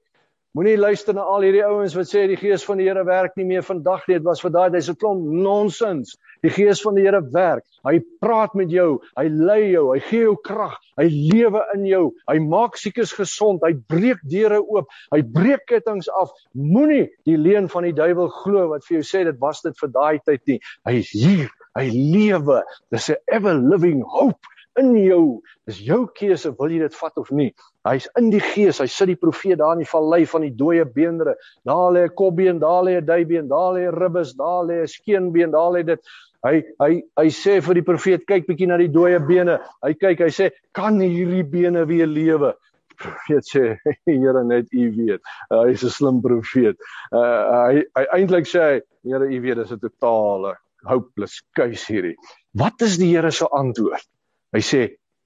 [0.59, 3.45] Moenie luister na al hierdie ouens wat sê die gees van die Here werk nie
[3.47, 4.17] meer vandag nie.
[4.17, 6.17] Dit was vir daai dis 'n klomp nonsens.
[6.43, 7.63] Die gees van die Here werk.
[7.87, 12.11] Hy praat met jou, hy lei jou, hy gee jou krag, hy lewe in jou.
[12.27, 16.35] Hy maak siekes gesond, hy breek deure oop, hy breek kettinge af.
[16.53, 19.89] Moenie die leuen van die duiwel glo wat vir jou sê dit was dit vir
[19.89, 20.61] daai tyd nie.
[20.85, 21.49] Hy is hier,
[21.79, 22.65] hy lewe.
[22.91, 24.43] Dis 'n ever living hope
[24.79, 25.41] in jou.
[25.67, 27.51] Dis jou keuse, wil jy dit vat of nie?
[27.89, 28.81] Hy's in die gees.
[28.83, 31.37] Hy sit die profeet daar in die vallei van die dooie beendere.
[31.69, 34.87] Daar lê 'n kopbeen, daar lê 'n duibeen, daar lê 'n ribbes, daar lê 'n
[34.87, 36.01] skeenbeen, daar lê dit.
[36.45, 39.61] Hy hy hy sê vir die profeet, kyk bietjie na die dooie bene.
[39.83, 42.55] Hy kyk, hy sê, kan hierdie bene weer lewe?
[43.01, 45.21] Profeet sê, Here net U weet.
[45.51, 46.77] Uh, Hy's 'n slim profeet.
[47.13, 52.17] Uh, hy hy eintlik sê hy, Here U weet, dis 'n totale hopeless case hierdie.
[52.57, 54.07] Wat is die Here se antwoord?
[54.55, 54.81] Hy sê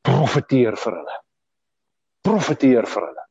[0.04, 1.18] profeteer vir hulle.
[2.24, 3.24] Profeteer vir hulle.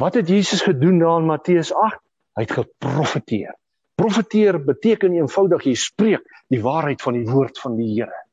[0.00, 2.00] Wat het Jesus gedoen daar in Matteus 8?
[2.38, 3.54] Hy het geprofeteer.
[4.00, 8.24] Profeteer beteken eenvoudig jy spreek die waarheid van die woord van die Here.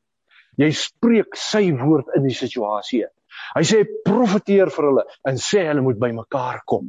[0.58, 3.04] Jy spreek sy woord in die situasie.
[3.54, 6.88] Hy sê profeteer vir hulle en sê hulle moet bymekaar kom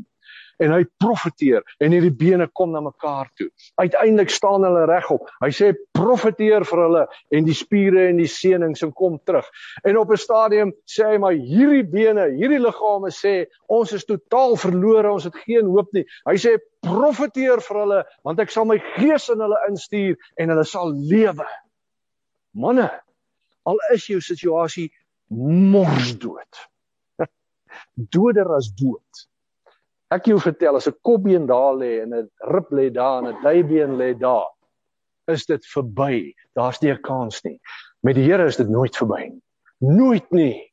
[0.59, 3.47] en hy profeteer en hierdie bene kom na mekaar toe.
[3.79, 5.29] Uiteindelik staan hulle regop.
[5.43, 7.03] Hy sê profeteer vir hulle
[7.35, 9.47] en die spiere en die senings en kom terug.
[9.87, 14.57] En op 'n stadium sê hy maar hierdie bene, hierdie liggame sê ons is totaal
[14.57, 16.05] verlore, ons het geen hoop nie.
[16.25, 20.65] Hy sê profeteer vir hulle want ek sal my gees in hulle instuur en hulle
[20.65, 21.47] sal lewe.
[22.51, 22.89] Manne,
[23.65, 24.89] al is jou situasie
[25.29, 26.67] morsdood.
[28.13, 29.27] Doder as dood.
[30.09, 33.43] Ek jou vertel as 'n kopbeen daar lê en 'n rib lê daar en 'n
[33.43, 34.49] duibeen lê daar,
[35.27, 36.33] is dit verby.
[36.55, 37.59] Daar's nie 'n kans nie.
[38.03, 39.41] Met die Here is dit nooit verby nie.
[39.79, 40.69] Nooit nie.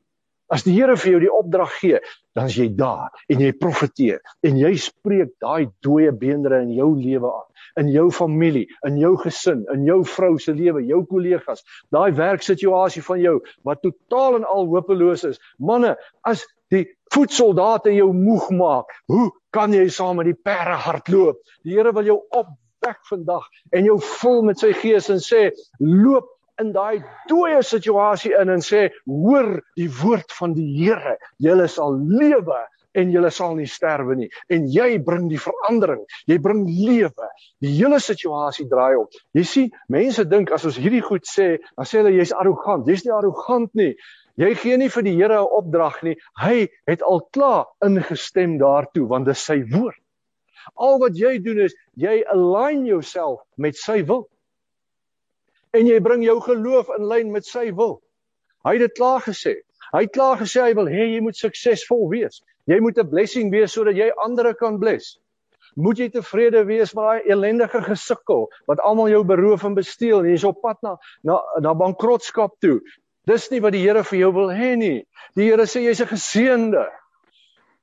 [0.49, 1.99] As die Here vir jou die opdrag gee,
[2.33, 6.95] dan is jy daar en jy profeteer en jy spreek daai dooie beendere in jou
[6.95, 7.47] lewe aan,
[7.83, 13.03] in jou familie, in jou gesin, in jou vrou se lewe, jou kollegas, daai werksituasie
[13.03, 15.41] van jou wat totaal en al hopeloos is.
[15.59, 21.39] Manne, as die voetsoldate jou moeg maak, hoe kan jy saam met die perde hardloop?
[21.65, 25.49] Die Here wil jou opwek vandag en jou vul met sy gees en sê
[25.79, 31.17] loop in daai dooie situasie in en sê hoor die woord van die Here.
[31.43, 32.63] Jy sal lewe
[32.97, 34.29] en jy sal nie sterwe nie.
[34.49, 36.01] En jy bring die verandering.
[36.29, 37.27] Jy bring lewe.
[37.61, 39.09] Die hele situasie draai om.
[39.37, 42.87] Jy sien mense dink as ons hierdie goed sê dan sê hulle jy's arrogant.
[42.89, 43.93] Jy's nie arrogant nie
[44.37, 49.07] jy gee nie vir die Here 'n opdrag nie hy het al klaar ingestem daartoe
[49.07, 50.01] want dis sy woord
[50.75, 54.27] al wat jy doen is jy align jouself met sy wil
[55.73, 58.01] en jy bring jou geloof in lyn met sy wil
[58.65, 59.61] hy het dit klaar gesê
[59.93, 62.41] Hy het klaar gesê hy wil hê jy moet suksesvol wees.
[62.67, 65.17] Jy moet 'n blessing wees sodat jy ander kan bless.
[65.75, 70.31] Moet jy tevrede wees met daai ellendige gesukkel wat almal jou beroof en besteel en
[70.31, 72.81] jy's op pad na na na bankrotskap toe.
[73.27, 75.01] Dis nie wat die Here vir jou wil hê nie.
[75.35, 76.85] Die Here sê jy's 'n geseënde.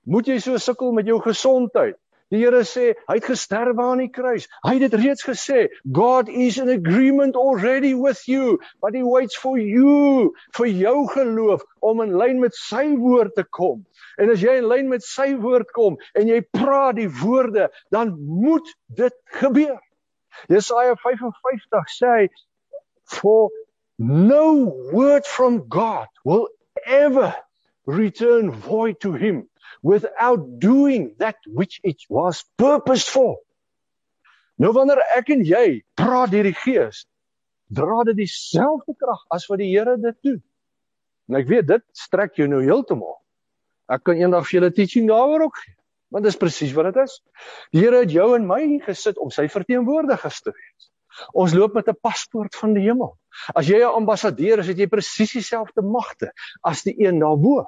[0.07, 1.97] Moet jy so sukkel met jou gesondheid?
[2.33, 4.49] Die Here sê hy het gesterf aan die kruis.
[4.65, 5.69] Hy het dit reeds gesê.
[5.93, 11.63] God is in agreement already with you, but he waits for you vir jou geloof
[11.81, 13.85] om in lyn met sy woord te kom.
[14.19, 18.17] En as jy in lyn met sy woord kom en jy praat die woorde, dan
[18.19, 19.79] moet dit gebeur.
[20.49, 22.17] Jesaja 55 sê
[23.05, 23.53] for
[23.99, 26.49] no word from God will
[26.87, 27.35] ever
[27.87, 29.49] return void to him
[29.83, 33.39] without doing that which it was purposed for.
[34.57, 37.05] Nou wanneer ek en jy praat deur die Gees,
[37.75, 40.41] dra dit dieselfde krag as wat die Here dit doen.
[41.29, 43.17] En ek weet dit strek jou nou heeltemal.
[43.91, 45.75] Ek kan eendag vir julle teaching daaroor ook gee.
[46.15, 47.19] Want dis presies wat dit is.
[47.75, 50.91] Die Here het jou en my gesit om sy verteenwoordigers te wees.
[51.33, 53.17] Ons loop met 'n paspoort van die hemel.
[53.55, 57.65] As jy 'n ambassadeur is, het jy presies dieselfde magte as die een daarbo.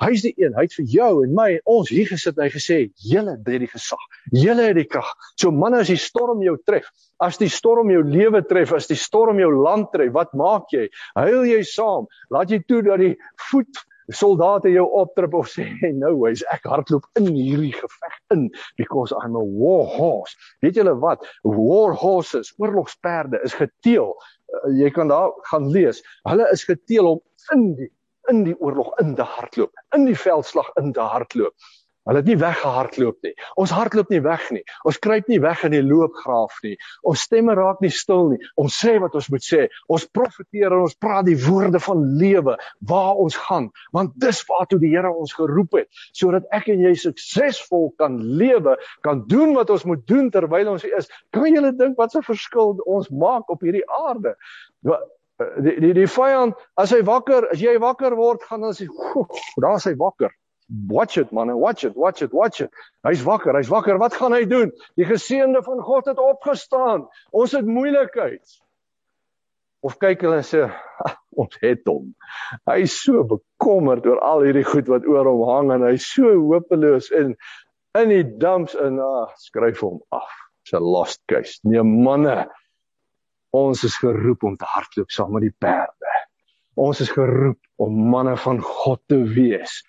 [0.00, 2.50] Hy's die een, hy het vir jou en my en ons hier gesit en hy
[2.52, 4.02] gesê, "Julle het die gesag.
[4.30, 8.02] Julle het die krag." So manne, as die storm jou tref, as die storm jou
[8.02, 10.88] lewe tref, as die storm jou land tref, wat maak jy?
[11.14, 12.06] Huil jy saam?
[12.30, 13.16] Laat jy toe dat die
[13.50, 13.84] voet
[14.16, 18.48] soldate jou optrip of sê nou hy's ek hardloop in hierdie geveg in
[18.80, 20.36] because I'm a war horse.
[20.64, 21.24] Weet julle wat?
[21.44, 24.14] War horses, oorlogsperde is geteel.
[24.50, 26.02] Uh, jy kan daar gaan lees.
[26.28, 27.90] Hulle is geteel om in die
[28.28, 31.54] in die oorlog in te hardloop, in die veldslag in te hardloop.
[32.10, 33.30] Hulle het nie weggehardloop nie.
[33.62, 34.64] Ons hardloop nie weg nie.
[34.88, 36.72] Ons kruip nie weg in die loopgraaf nie.
[37.06, 38.38] Ons stemme raak nie stil nie.
[38.58, 39.68] Ons sê wat ons moet sê.
[39.86, 42.56] Ons profeteer en ons praat die woorde van lewe
[42.90, 45.86] waar ons gaan, want dis waartoe die Here ons geroep het,
[46.18, 48.74] sodat ek en jy suksesvol kan lewe,
[49.06, 51.06] kan doen wat ons moet doen terwyl ons hier is.
[51.30, 54.34] Kan julle dink wat 'n verskil ons maak op hierdie aarde?
[55.62, 58.88] die die die vyand as hy wakker, as jy wakker word, gaan dan sê,
[59.56, 60.34] "Daar's hy wakker."
[60.88, 62.70] Watch it man, watch it, watch it, watch it.
[63.06, 63.98] Hy's wakker, hy's wakker.
[63.98, 64.70] Wat gaan hy doen?
[64.98, 67.08] Die geseënde van God het opgestaan.
[67.30, 68.44] Ons het moeilikheid.
[69.82, 70.68] Of kyk hulle en sê,
[71.40, 72.14] "Ons het hom."
[72.68, 77.10] Hy's so bekommerd oor al hierdie goed wat oor hom hang en hy's so hopeloos
[77.10, 77.36] in
[77.98, 80.30] in die dumps en ah, skryf hom af.
[80.62, 81.58] It's a lost case.
[81.64, 82.46] Nee manne,
[83.50, 86.10] Ons is geroep om te hardloop saam met die perde.
[86.78, 89.80] Ons is geroep om manne van God te wees.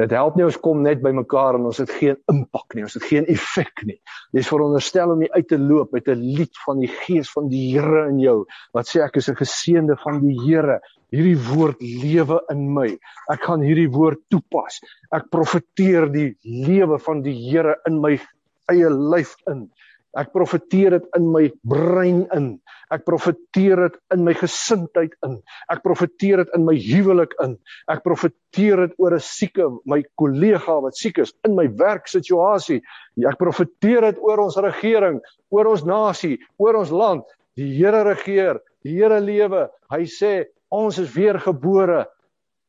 [0.00, 2.96] Dit help nie ons kom net by mekaar en ons het geen impak nie, ons
[2.98, 4.00] het geen effek nie.
[4.34, 7.62] Dis veronderstel om nie uit te loop met 'n lied van die gees van die
[7.74, 10.80] Here in jou wat sê ek is 'n geseënde van die Here.
[11.14, 12.98] Hierdie woord lewe in my.
[13.30, 14.80] Ek gaan hierdie woord toepas.
[15.12, 18.18] Ek profeteer die lewe van die Here in my
[18.66, 19.70] eie lyf in.
[20.18, 22.48] Ek profeteer dit in my brein in.
[22.94, 25.40] Ek profeteer dit in my gesindheid in.
[25.72, 27.56] Ek profeteer dit in my huwelik in.
[27.90, 32.80] Ek profeteer dit oor 'n sieke, my kollega wat siek is in my werksituasie.
[33.26, 37.24] Ek profeteer dit oor ons regering, oor ons nasie, oor ons land.
[37.56, 39.68] Die Here regeer, die Here lewe.
[39.90, 42.06] Hy sê ons is weer gebore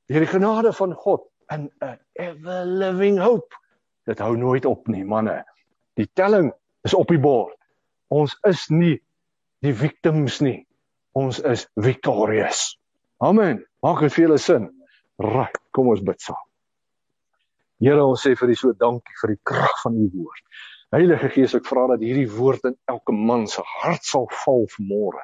[0.10, 1.22] deur die genade van God
[1.52, 3.54] in 'n ever living hope.
[4.06, 5.44] Dit hou nooit op nie, manne.
[5.98, 6.52] Die telling
[6.86, 7.56] is op die bord.
[8.14, 8.96] Ons is nie
[9.66, 10.64] die victims nie.
[11.18, 12.76] Ons is victorious.
[13.24, 13.64] Amen.
[13.86, 14.70] Maak dit vir julle sin.
[15.22, 16.42] Right, kom ons bid saam.
[17.84, 20.44] Here, ons sê vir U so dankie vir die krag van U woord.
[20.96, 25.24] Heilige Gees, ek vra dat hierdie woord in elke man se hart sal val vanmôre.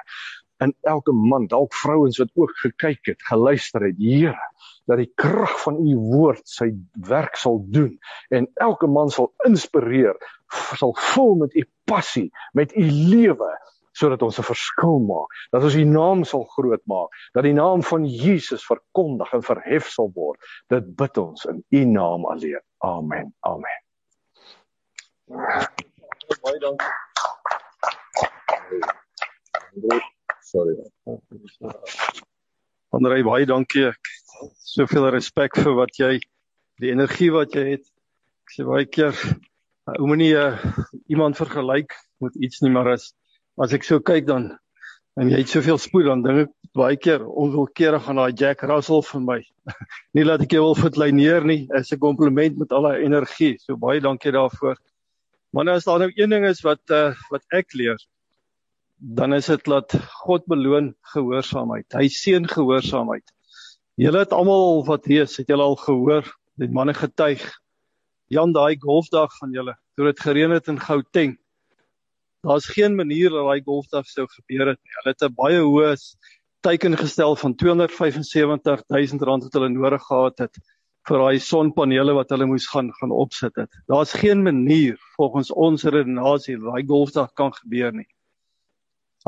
[0.62, 4.50] In elke man, dalk vrouens wat ook gekyk het, geluister het, Here,
[4.86, 6.70] dat die krag van U woord sy
[7.08, 7.98] werk sal doen
[8.30, 10.18] en elke man sal inspireer
[10.52, 13.50] sal vul met u passie, met u lewe
[13.92, 17.82] sodat ons 'n verskil maak, dat ons U naam sal groot maak, dat die naam
[17.82, 20.40] van Jesus verkondig en verhef sal word.
[20.66, 22.64] Dit bid ons in U naam alleen.
[22.78, 23.34] Amen.
[23.40, 23.80] Amen.
[26.42, 27.01] Baie dankie.
[30.52, 30.76] Sorry.
[32.92, 33.88] Andrei, baie dankie.
[34.60, 36.18] Soveel respek vir wat jy
[36.82, 37.86] die energie wat jy het.
[38.44, 39.16] Ek sê baie keer
[39.96, 40.58] ou moenie uh,
[41.08, 43.14] iemand vergelyk met iets nie, maar as
[43.64, 44.50] as ek so kyk dan
[45.20, 49.02] en jy het soveel spoed dan dink ek baie keer onwilkeurig aan daai Jack Russell
[49.08, 49.40] vir my.
[50.16, 51.62] nie laat ek jou wil verkleineer nie.
[51.80, 53.54] Is 'n kompliment met al daai energie.
[53.64, 54.76] So baie dankie daarvoor.
[55.52, 57.96] Maar nou as daar nou een ding is wat uh, wat ek leer,
[59.02, 61.88] dan is dit dat God beloon gehoorsaamheid.
[61.98, 63.32] Hy seën gehoorsaamheid.
[63.98, 66.28] Julle het almal wat lees, het julle al gehoor,
[66.62, 67.42] die manne getuig.
[68.30, 71.34] Jan daai golfdag van julle, toe dit gereën het in Gauteng.
[72.46, 74.94] Daar's geen manier dat daai golfdag sou gebeur het nie.
[75.00, 75.96] Hulle het 'n baie hoë
[76.62, 80.58] teiken gestel van 275 000 rand wat hulle nodig gehad het
[81.08, 83.70] vir daai sonpanele wat hulle moes gaan gaan opsit het.
[83.90, 88.06] Daar's geen manier volgens ons redenasie dat daai golfdag kan gebeur nie.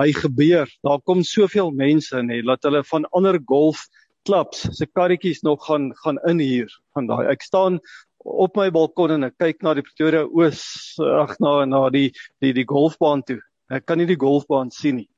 [0.00, 0.70] Hy gebeur.
[0.82, 3.86] Daar kom soveel mense nê dat hulle van ander golf
[4.24, 7.26] klubs se karretjies nog gaan gaan inhuur van daai.
[7.30, 7.78] Ek staan
[8.24, 10.64] op my balkon en ek kyk na die Pretoria Oos
[10.98, 12.10] ag na na die
[12.42, 13.40] die die golfbaan toe.
[13.70, 15.10] Ek kan nie die golfbaan sien nie.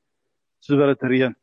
[0.61, 1.35] Soos dit reën.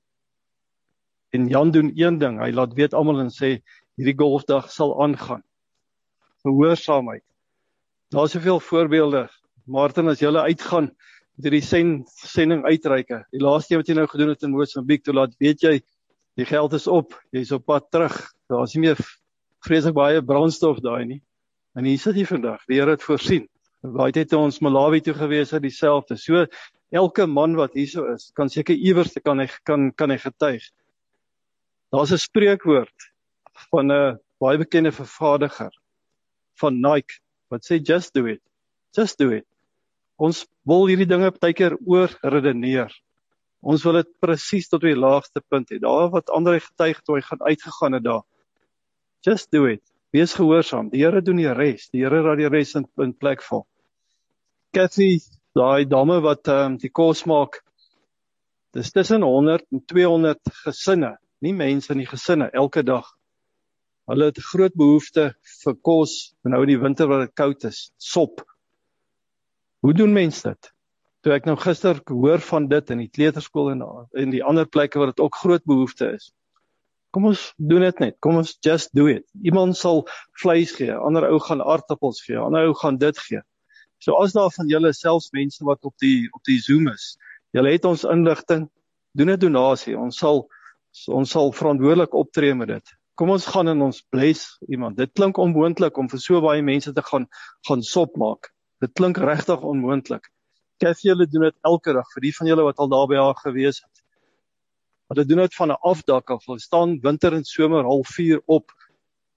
[1.35, 3.59] En Jan doen een ding, hy laat weet almal en sê
[3.99, 5.43] hierdie golfdag sal aangaan.
[6.45, 7.25] Gehoorsaamheid.
[8.15, 9.27] Daar's soveel voorbeelde.
[9.67, 10.93] Martin as jy uitgaan
[11.35, 13.25] met hierdie sen sending uitreike.
[13.35, 15.75] Die laaste keer wat jy nou gedoen het in Mosambiek, toe laat weet jy
[16.39, 17.17] die geld is op.
[17.35, 18.17] Jy's op pad terug.
[18.51, 19.01] Daar's nie meer
[19.65, 21.21] vreeslik baie brandstof daai nie.
[21.75, 22.63] En hier sit jy vandag.
[22.71, 23.49] Die Here het voorsien.
[23.83, 26.17] Baie het ons Malawi toe gewees het dieselfde.
[26.17, 26.47] So
[26.95, 30.63] elke man wat hierso is, kan seker iewers kan hy kan kan hy getuig.
[31.93, 33.11] Daar's 'n spreekwoord
[33.71, 35.73] van 'n baie bekende vervaardiger
[36.61, 37.21] van Nike
[37.51, 38.43] wat sê just do it.
[38.95, 39.47] Just do it.
[40.25, 42.93] Ons wil hierdie dinge baie keer oor redeneer.
[43.65, 45.81] Ons wil dit presies tot die laagste punt hê.
[45.83, 48.25] Daar wat ander getuig toe hy gaan uitgegaan het daar.
[49.25, 49.83] Just do it.
[50.15, 50.91] Wees gehoorsaam.
[50.93, 51.89] Die Here doen die res.
[51.93, 53.65] Die Here raai die res in, in plek val.
[54.77, 55.19] Cathy,
[55.57, 57.61] daai dame wat ehm um, die kos maak.
[58.75, 61.13] Dis tussen 100 en 200 gesinne,
[61.47, 63.07] nie mense in die gesinne elke dag.
[64.11, 65.29] Hulle het groot behoefte
[65.63, 68.43] vir kos nou in die winter wat dit koud is, sop.
[69.85, 70.69] Hoe doen mense dit?
[71.21, 73.83] Toe ek nou gister hoor van dit in die kleuterskool en
[74.17, 76.31] in die ander plekke waar dit ook groot behoefte is.
[77.13, 78.17] Kom ons doen dit net.
[78.25, 79.27] Kom ons just do it.
[79.45, 80.07] Iemand sal
[80.41, 83.43] vleis gee, ander ou gaan aardappels gee, ander ou gaan dit gee.
[84.01, 87.19] So as daar van julle selfs mense wat op die op die Zoom is,
[87.53, 88.65] julle het ons inligting,
[89.13, 89.99] doen 'n donasie.
[90.01, 90.47] Ons sal
[91.13, 92.97] ons sal verantwoordelik optree met dit.
[93.21, 94.97] Kom ons gaan en ons bless iemand.
[94.97, 97.29] Dit klink onmoontlik om vir so baie mense te gaan
[97.69, 98.54] gaan sop maak.
[98.83, 100.31] Dit klink regtig onmoontlik.
[100.83, 103.39] Kathy hulle doen dit elke dag vir die van julle wat al daar by haar
[103.43, 104.03] gewees het.
[105.13, 106.47] Hulle doen dit van 'n afdak af.
[106.47, 108.73] Hulle staan winter en somer half 4 op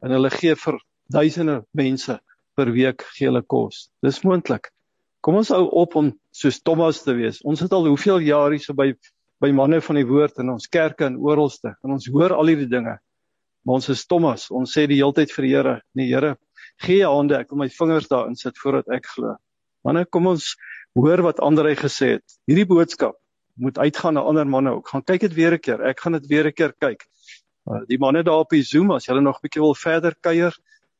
[0.01, 0.79] en hulle gee vir
[1.11, 2.19] duisende mense
[2.55, 3.89] per week gee hulle kos.
[4.01, 4.71] Dis moontlik.
[5.21, 7.41] Kom ons hou op om soos Thomas te wees.
[7.43, 8.93] Ons het al hoeveel jare hier so by
[9.39, 12.69] by manne van die woord in ons kerke en oralste en ons hoor al hierdie
[12.69, 12.97] dinge.
[13.65, 14.47] Maar ons is Thomas.
[14.49, 16.38] Ons sê die hele tyd vir die Here, nee Here,
[16.84, 19.36] gee hande, ek wil my vingers daarin sit voordat ek glo.
[19.86, 20.55] Manne, kom ons
[20.97, 22.38] hoor wat ander hy gesê het.
[22.49, 23.17] Hierdie boodskap
[23.57, 24.89] moet uitgaan na ander manne ook.
[24.93, 25.82] Gaan kyk dit weer 'n keer.
[25.82, 27.07] Ek gaan dit weer 'n keer kyk.
[27.67, 30.53] Uh, die manne daar op die Zoom, as julle nog 'n bietjie wil verder kuier,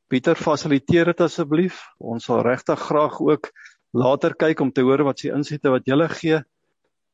[0.08, 1.82] Pieter fasiliteer dit asseblief.
[2.00, 3.50] Ons sal regtig graag ook
[3.92, 6.38] later kyk om te hoor wat se insette wat julle gee.